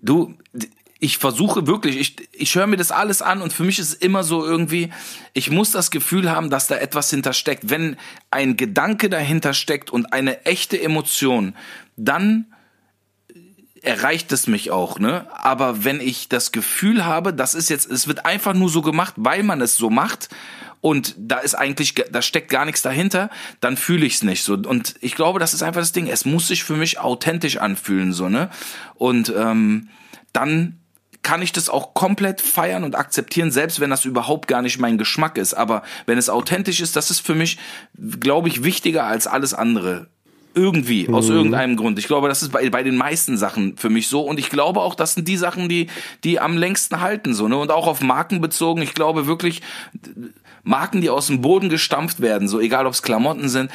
[0.00, 0.34] du,
[1.00, 3.94] ich versuche wirklich, ich, ich höre mir das alles an und für mich ist es
[3.94, 4.90] immer so irgendwie,
[5.32, 7.70] ich muss das Gefühl haben, dass da etwas hintersteckt.
[7.70, 7.96] Wenn
[8.30, 11.54] ein Gedanke dahinter steckt und eine echte Emotion,
[11.96, 12.46] dann
[13.82, 15.28] erreicht es mich auch, ne?
[15.32, 19.14] Aber wenn ich das Gefühl habe, das ist jetzt, es wird einfach nur so gemacht,
[19.16, 20.28] weil man es so macht
[20.80, 23.30] und da ist eigentlich, da steckt gar nichts dahinter,
[23.60, 24.54] dann fühle ich es nicht so.
[24.54, 26.08] Und ich glaube, das ist einfach das Ding.
[26.08, 28.50] Es muss sich für mich authentisch anfühlen, so, ne?
[28.96, 29.90] Und ähm,
[30.32, 30.80] dann
[31.22, 34.98] kann ich das auch komplett feiern und akzeptieren, selbst wenn das überhaupt gar nicht mein
[34.98, 35.54] Geschmack ist.
[35.54, 37.58] Aber wenn es authentisch ist, das ist für mich,
[38.20, 40.08] glaube ich, wichtiger als alles andere.
[40.54, 42.00] Irgendwie, aus irgendeinem Grund.
[42.00, 44.22] Ich glaube, das ist bei, bei den meisten Sachen für mich so.
[44.22, 45.86] Und ich glaube auch, das sind die Sachen, die,
[46.24, 47.56] die am längsten halten, so, ne?
[47.56, 48.82] Und auch auf Marken bezogen.
[48.82, 49.62] Ich glaube wirklich,
[50.68, 53.70] Marken, die aus dem Boden gestampft werden, so egal ob es Klamotten sind,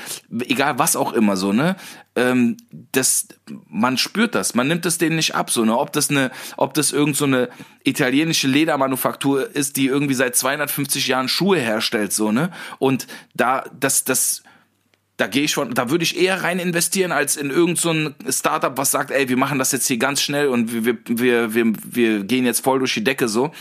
[0.48, 1.76] egal was auch immer, so, ne?
[2.16, 3.28] Ähm, das,
[3.68, 5.76] man spürt das, man nimmt es denen nicht ab, so, ne?
[5.76, 7.50] Ob das eine, ob das irgend so eine
[7.84, 12.52] italienische Ledermanufaktur ist, die irgendwie seit 250 Jahren Schuhe herstellt, so, ne?
[12.78, 14.44] Und da, das, das,
[15.18, 17.94] da gehe ich schon, da würde ich eher rein investieren als in irgend so
[18.30, 21.74] Startup, was sagt, ey, wir machen das jetzt hier ganz schnell und wir, wir, wir,
[21.84, 23.52] wir gehen jetzt voll durch die Decke so.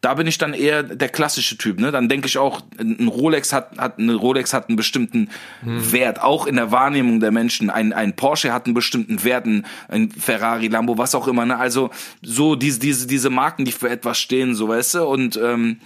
[0.00, 1.92] Da bin ich dann eher der klassische Typ, ne?
[1.92, 5.28] Dann denke ich auch, ein Rolex hat, hat eine Rolex hat einen bestimmten
[5.62, 7.68] Wert, auch in der Wahrnehmung der Menschen.
[7.68, 11.58] Ein, ein Porsche hat einen bestimmten Wert, ein, ein Ferrari, Lambo, was auch immer, ne?
[11.58, 11.90] Also
[12.22, 15.80] so diese, diese, diese Marken, die für etwas stehen, so weißt du, und ähm,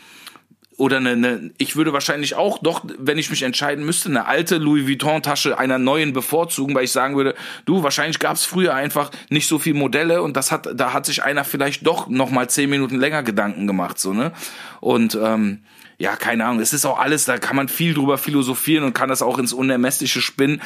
[0.76, 4.58] oder eine, eine, ich würde wahrscheinlich auch doch, wenn ich mich entscheiden müsste, eine alte
[4.58, 8.74] Louis Vuitton Tasche einer neuen bevorzugen, weil ich sagen würde, du, wahrscheinlich gab es früher
[8.74, 12.30] einfach nicht so viel Modelle und das hat, da hat sich einer vielleicht doch noch
[12.30, 14.32] mal zehn Minuten länger Gedanken gemacht, so ne.
[14.80, 15.60] Und ähm,
[15.98, 19.08] ja, keine Ahnung, es ist auch alles, da kann man viel drüber philosophieren und kann
[19.08, 20.60] das auch ins Unermessliche spinnen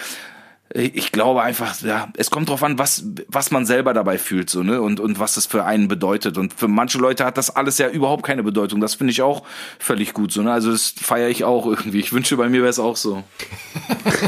[0.75, 4.63] ich glaube einfach, ja, es kommt drauf an, was, was man selber dabei fühlt, so,
[4.63, 6.37] ne, und, und was das für einen bedeutet.
[6.37, 8.81] Und für manche Leute hat das alles ja überhaupt keine Bedeutung.
[8.81, 9.45] Das finde ich auch
[9.79, 12.01] völlig gut, so, ne, also das feiere ich auch irgendwie.
[12.01, 13.25] Ich wünsche, bei mir wäre es auch so.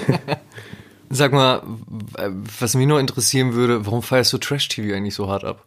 [1.10, 1.62] Sag mal,
[2.58, 5.64] was mich nur interessieren würde, warum feierst du Trash-TV eigentlich so hart ab?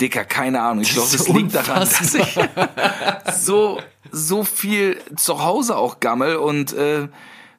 [0.00, 0.82] Dicker, keine Ahnung.
[0.82, 2.38] Ich glaube, Das das liegt daran, dass ich
[3.38, 3.80] so,
[4.10, 7.08] so viel zu Hause auch gammel und äh,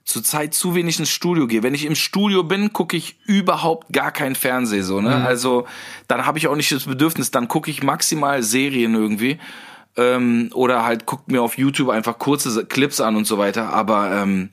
[0.05, 1.63] zurzeit zu wenig ins Studio gehe.
[1.63, 5.25] Wenn ich im Studio bin, gucke ich überhaupt gar kein Fernsehen so, ne?
[5.25, 5.65] Also
[6.07, 9.39] dann habe ich auch nicht das Bedürfnis, dann gucke ich maximal Serien irgendwie.
[9.95, 13.71] Ähm, oder halt guckt mir auf YouTube einfach kurze Clips an und so weiter.
[13.73, 14.49] Aber ähm,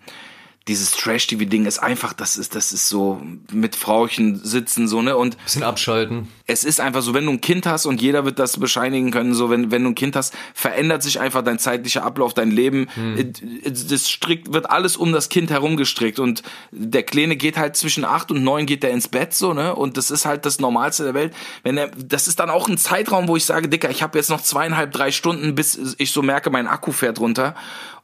[0.69, 5.17] dieses Trash-TV-Ding ist einfach, das ist, das ist so mit Frauchen sitzen, so, ne?
[5.17, 6.29] Und Bisschen abschalten.
[6.47, 9.33] es ist einfach so, wenn du ein Kind hast und jeder wird das bescheinigen können,
[9.35, 12.89] so wenn, wenn du ein Kind hast, verändert sich einfach dein zeitlicher Ablauf, dein Leben.
[13.17, 13.33] Äh,
[13.65, 18.05] Das strickt, wird alles um das Kind herum gestrickt und der Kleine geht halt zwischen
[18.05, 19.75] acht und neun geht der ins Bett, so, ne?
[19.75, 21.35] Und das ist halt das Normalste der Welt.
[21.63, 24.29] Wenn er, das ist dann auch ein Zeitraum, wo ich sage, Dicker, ich habe jetzt
[24.31, 27.55] noch zweieinhalb, drei Stunden, bis ich so merke, mein Akku fährt runter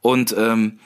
[0.00, 0.78] und, ähm,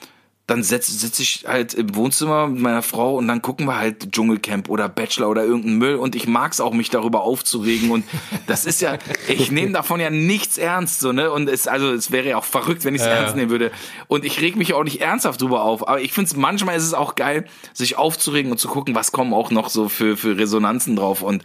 [0.51, 4.11] dann sitze sitz ich halt im Wohnzimmer mit meiner Frau und dann gucken wir halt
[4.11, 8.03] Dschungelcamp oder Bachelor oder irgendeinen Müll und ich mag's auch, mich darüber aufzuregen und
[8.47, 8.97] das ist ja,
[9.29, 12.43] ich nehme davon ja nichts ernst, so, ne, und es, also, es wäre ja auch
[12.43, 13.13] verrückt, wenn ich es Ja.
[13.13, 13.71] ernst nehmen würde
[14.07, 16.93] und ich reg mich auch nicht ernsthaft drüber auf, aber ich finde manchmal ist es
[16.93, 20.97] auch geil, sich aufzuregen und zu gucken, was kommen auch noch so für, für Resonanzen
[20.97, 21.43] drauf und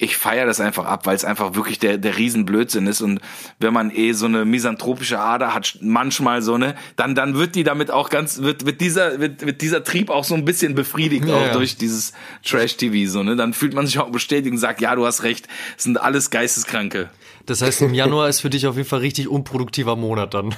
[0.00, 3.02] ich feiere das einfach ab, weil es einfach wirklich der, der Riesenblödsinn ist.
[3.02, 3.20] Und
[3.58, 7.64] wenn man eh so eine misanthropische Ader hat, manchmal so eine, dann, dann wird die
[7.64, 10.74] damit auch ganz ganz, wird, wird dieser, wird, wird dieser Trieb auch so ein bisschen
[10.74, 11.52] befriedigt, Ja, auch ja.
[11.52, 12.12] durch dieses
[12.44, 13.36] Trash-TV, so, ne?
[13.36, 16.30] Dann fühlt man sich auch bestätigt und sagt, ja, du hast recht, es sind alles
[16.30, 17.10] Geisteskranke.
[17.46, 20.54] Das heißt, im Januar ist für dich auf jeden Fall richtig unproduktiver Monat dann.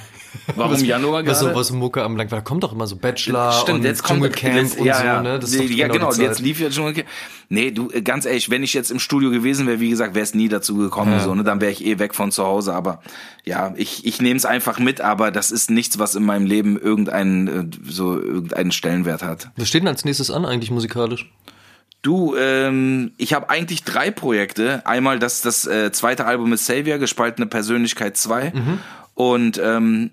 [0.55, 1.57] Warum was, Januar was so, gerade?
[1.57, 4.55] was Mucke anbelangt, weil da kommt doch immer so Bachelor Stimmt, und jetzt kommt Dschungelcamp
[4.55, 5.21] jetzt, und ja, so, ja.
[5.21, 5.39] ne?
[5.39, 7.07] Das ist ja, genau, genau, jetzt lief ja Dschungelcamp.
[7.49, 10.23] Nee, du, äh, ganz ehrlich, wenn ich jetzt im Studio gewesen wäre, wie gesagt, wäre
[10.23, 11.43] es nie dazu gekommen, so, ne?
[11.43, 12.73] Dann wäre ich eh weg von zu Hause.
[12.73, 13.01] Aber
[13.45, 16.79] ja, ich, ich nehme es einfach mit, aber das ist nichts, was in meinem Leben
[16.79, 19.51] irgendeinen, äh, so irgendeinen Stellenwert hat.
[19.57, 21.31] Was steht denn als nächstes an eigentlich musikalisch?
[22.01, 24.85] Du, ähm, ich habe eigentlich drei Projekte.
[24.85, 28.51] Einmal das, das äh, zweite Album ist Savior, gespaltene Persönlichkeit 2.
[29.13, 30.11] Und ähm,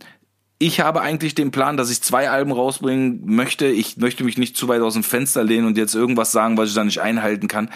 [0.59, 3.66] ich habe eigentlich den Plan, dass ich zwei Alben rausbringen möchte.
[3.66, 6.68] Ich möchte mich nicht zu weit aus dem Fenster lehnen und jetzt irgendwas sagen, was
[6.68, 7.70] ich da nicht einhalten kann.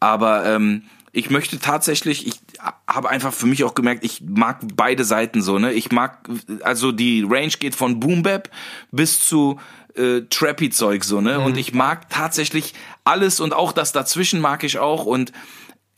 [0.00, 2.34] Aber ähm, ich möchte tatsächlich, ich
[2.86, 5.72] habe einfach für mich auch gemerkt, ich mag beide Seiten so, ne?
[5.72, 6.28] Ich mag,
[6.62, 8.50] also die Range geht von Boom Bap
[8.90, 9.58] bis zu
[9.94, 11.40] äh, Trappy Zeug so, ne?
[11.40, 15.32] Und ich mag tatsächlich alles und auch das dazwischen mag ich auch und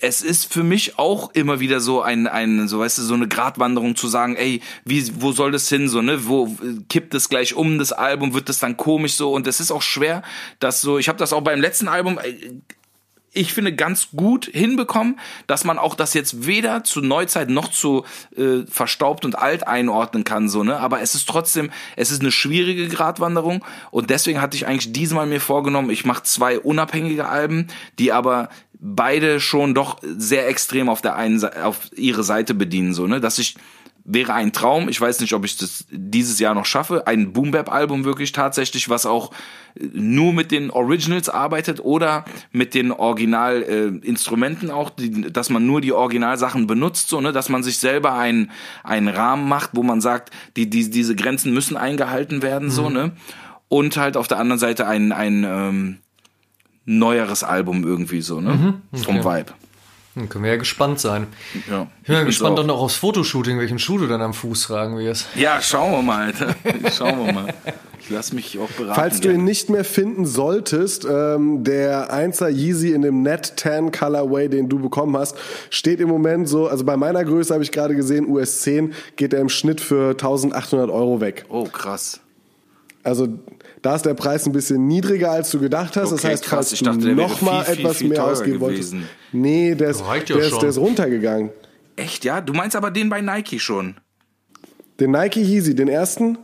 [0.03, 3.29] es ist für mich auch immer wieder so ein, ein, so weißt du, so eine
[3.29, 6.57] Gratwanderung zu sagen, ey, wie, wo soll das hin, so, ne, wo
[6.89, 9.83] kippt es gleich um, das Album, wird das dann komisch so und es ist auch
[9.83, 10.23] schwer,
[10.59, 12.35] dass so, ich habe das auch beim letzten Album, äh,
[13.33, 18.05] ich finde, ganz gut hinbekommen, dass man auch das jetzt weder zu Neuzeit noch zu
[18.37, 20.79] äh, verstaubt und alt einordnen kann, so, ne?
[20.79, 25.27] Aber es ist trotzdem, es ist eine schwierige Gratwanderung und deswegen hatte ich eigentlich diesmal
[25.27, 27.69] mir vorgenommen, ich mache zwei unabhängige Alben,
[27.99, 28.49] die aber
[28.81, 33.21] beide schon doch sehr extrem auf der einen auf ihre Seite bedienen, so, ne?
[33.21, 33.55] Dass ich
[34.05, 34.89] wäre ein Traum.
[34.89, 37.07] Ich weiß nicht, ob ich das dieses Jahr noch schaffe.
[37.07, 39.33] Ein Boom Bap Album wirklich tatsächlich, was auch
[39.75, 45.51] äh, nur mit den Originals arbeitet oder mit den Original äh, Instrumenten auch, die, dass
[45.51, 48.51] man nur die Originalsachen benutzt, so ne, dass man sich selber einen
[48.83, 53.13] einen Rahmen macht, wo man sagt, die, die diese Grenzen müssen eingehalten werden, so ne.
[53.69, 55.99] Und halt auf der anderen Seite ein ein ähm,
[56.85, 59.53] neueres Album irgendwie so ne vom Vibe.
[60.17, 61.29] Dann können wir ja gespannt sein.
[61.71, 62.63] Ja, Ich bin ja Ich gespannt auch.
[62.63, 65.27] dann auch aufs Fotoshooting, welchen Schuh du dann am Fuß tragen wirst.
[65.37, 66.57] Ja, schauen wir mal, Alter.
[66.93, 67.55] Schauen wir mal.
[68.01, 68.95] Ich lass mich auch beraten.
[68.99, 73.93] Falls du ihn nicht mehr finden solltest, ähm, der 1er Yeezy in dem Net Tan
[73.93, 75.37] Colorway, den du bekommen hast,
[75.71, 79.33] steht im Moment so, also bei meiner Größe habe ich gerade gesehen, US 10 geht
[79.33, 81.45] er im Schnitt für 1800 Euro weg.
[81.51, 82.19] Oh, krass.
[83.05, 83.29] Also
[83.83, 86.11] da ist der Preis ein bisschen niedriger, als du gedacht hast.
[86.13, 86.51] das Okay, heißt, krass.
[86.69, 88.95] falls Ich du dachte, der wäre noch mal viel, viel, etwas viel mehr ausgeben wolltest.
[89.33, 91.51] Nee, der ist, der, ist, der ist runtergegangen.
[91.97, 92.41] Echt, ja?
[92.41, 93.97] Du meinst aber den bei Nike schon?
[94.99, 96.39] Den Nike Yeezy, den ersten,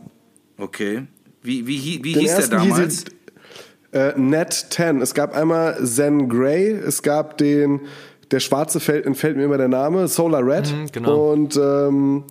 [0.59, 1.03] Okay.
[1.43, 2.77] Wie, wie, wie, den hieß der damals?
[3.05, 3.05] Yeezy
[3.93, 5.01] äh, Net 10.
[5.01, 7.81] Es gab einmal Zen Grey, es gab den,
[8.31, 10.73] der schwarze fällt, entfällt mir immer der Name, Solar Red.
[10.91, 11.31] genau.
[11.31, 12.23] Und ähm,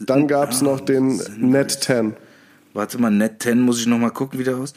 [0.00, 2.14] dann gab es noch den Net 10.
[2.74, 4.74] Warte mal, Net 10 muss ich noch mal gucken, wie der aus.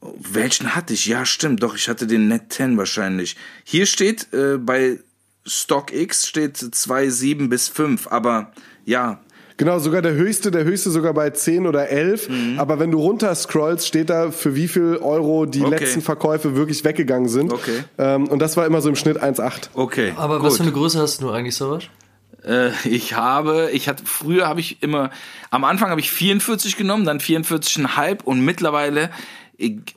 [0.00, 1.06] Welchen hatte ich?
[1.06, 3.36] Ja, stimmt, doch, ich hatte den Net 10 wahrscheinlich.
[3.64, 4.98] Hier steht äh, bei
[5.46, 8.52] StockX steht 2,7 bis 5, aber
[8.84, 9.20] ja,
[9.56, 12.30] Genau, sogar der höchste, der höchste sogar bei 10 oder 11.
[12.56, 15.68] Aber wenn du runter scrollst, steht da, für wie viel Euro die Okay.
[15.78, 17.52] letzten Verkäufe wirklich weggegangen sind.
[17.52, 17.84] Okay.
[17.98, 19.68] Ähm, und das war immer so im Schnitt 1,8.
[19.74, 20.14] okay.
[20.16, 20.46] Aber gut.
[20.46, 21.84] was für eine Größe hast du eigentlich, Savas?
[22.46, 25.10] Äh, ich habe, ich hatte, früher habe ich immer,
[25.50, 29.10] am Anfang habe ich 44 genommen, dann 44,5 und mittlerweile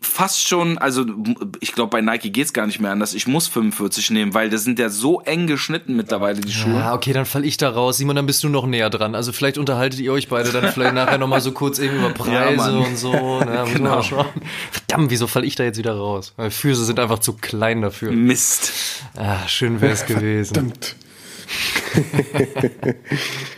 [0.01, 1.05] fast schon, also
[1.61, 3.13] ich glaube bei Nike geht's gar nicht mehr anders.
[3.13, 6.73] Ich muss 45 nehmen, weil das sind ja so eng geschnitten mittlerweile die Schuhe.
[6.73, 7.97] Ja, okay, dann fall ich da raus.
[7.97, 9.15] Simon, dann bist du noch näher dran.
[9.15, 12.57] Also vielleicht unterhaltet ihr euch beide dann vielleicht nachher nochmal so kurz eben über Preise
[12.57, 12.77] Mann.
[12.77, 13.13] und so.
[13.39, 13.89] Na, genau.
[13.95, 14.25] mal schauen.
[14.71, 16.33] Verdammt, wieso fall ich da jetzt wieder raus?
[16.35, 18.11] Meine Füße sind einfach zu klein dafür.
[18.11, 18.73] Mist.
[19.15, 20.73] Ah, schön wäre es gewesen.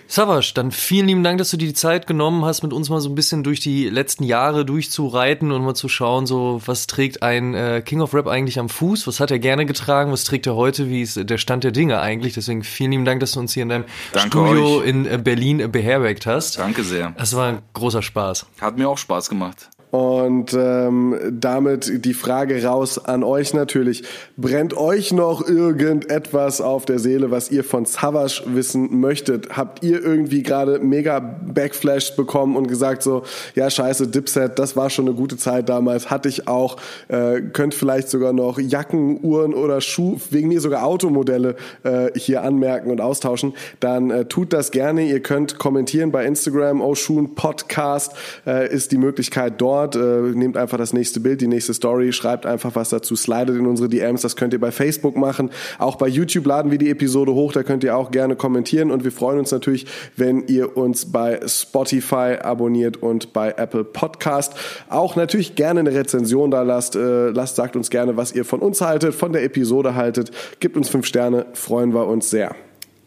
[0.08, 3.02] Savasch, dann vielen lieben Dank, dass du dir die Zeit genommen hast, mit uns mal
[3.02, 7.24] so ein bisschen durch die letzten Jahre durchzureiten und mal zu schauen, so was trägt
[7.24, 9.08] ein äh, King of Rap eigentlich am Fuß?
[9.08, 10.12] Was hat er gerne getragen?
[10.12, 10.90] Was trägt er heute?
[10.90, 12.34] Wie ist der Stand der Dinge eigentlich?
[12.34, 14.88] Deswegen vielen lieben Dank, dass du uns hier in deinem Danke Studio euch.
[14.88, 16.60] in äh, Berlin äh, beherbergt hast.
[16.60, 17.14] Danke sehr.
[17.18, 18.46] Das war ein großer Spaß.
[18.62, 19.70] Hat mir auch Spaß gemacht.
[19.96, 24.04] Und ähm, damit die Frage raus an euch natürlich.
[24.36, 29.56] Brennt euch noch irgendetwas auf der Seele, was ihr von Savage wissen möchtet?
[29.56, 33.24] Habt ihr irgendwie gerade mega Backflash bekommen und gesagt so,
[33.56, 36.76] ja scheiße, Dipset, das war schon eine gute Zeit damals, hatte ich auch.
[37.08, 42.44] Äh, könnt vielleicht sogar noch Jacken, Uhren oder Schuh, wegen mir sogar Automodelle äh, hier
[42.44, 43.54] anmerken und austauschen.
[43.80, 45.08] Dann äh, tut das gerne.
[45.08, 48.12] Ihr könnt kommentieren bei Instagram, Oshun Podcast
[48.46, 49.85] äh, ist die Möglichkeit dort.
[49.86, 49.96] Ort.
[49.96, 53.68] Äh, nehmt einfach das nächste Bild, die nächste Story, schreibt einfach was dazu, slidet in
[53.68, 54.22] unsere DMs.
[54.22, 55.52] Das könnt ihr bei Facebook machen.
[55.78, 57.52] Auch bei YouTube laden wir die Episode hoch.
[57.52, 58.92] Da könnt ihr auch gerne kommentieren.
[58.92, 64.54] Und wir freuen uns natürlich, wenn ihr uns bei Spotify abonniert und bei Apple Podcast.
[64.90, 66.96] Auch natürlich gerne eine Rezension da lasst.
[66.96, 70.32] Äh, lasst, sagt uns gerne, was ihr von uns haltet, von der Episode haltet.
[70.60, 72.56] Gebt uns fünf Sterne, freuen wir uns sehr.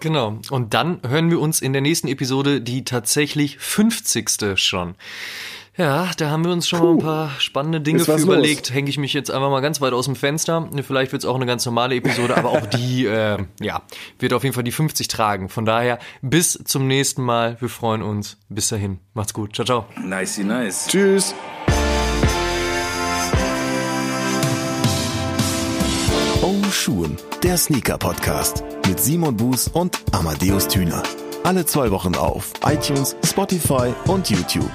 [0.01, 0.39] Genau.
[0.51, 4.57] Und dann hören wir uns in der nächsten Episode die tatsächlich 50.
[4.57, 4.95] schon.
[5.79, 8.75] Ja, da haben wir uns schon Puh, mal ein paar spannende Dinge für überlegt.
[8.75, 10.69] Hänge ich mich jetzt einfach mal ganz weit aus dem Fenster.
[10.83, 13.83] Vielleicht wird es auch eine ganz normale Episode, aber auch die, äh, ja,
[14.19, 15.49] wird auf jeden Fall die 50 tragen.
[15.49, 17.57] Von daher, bis zum nächsten Mal.
[17.61, 18.39] Wir freuen uns.
[18.49, 18.99] Bis dahin.
[19.15, 19.55] Macht's gut.
[19.55, 19.87] Ciao, ciao.
[20.03, 20.89] Nice, nice.
[20.89, 21.33] Tschüss.
[26.43, 31.05] Oh Schuhen, der Sneaker-Podcast mit Simon Buß und Amadeus Thüner.
[31.45, 34.71] Alle zwei Wochen auf iTunes, Spotify und YouTube.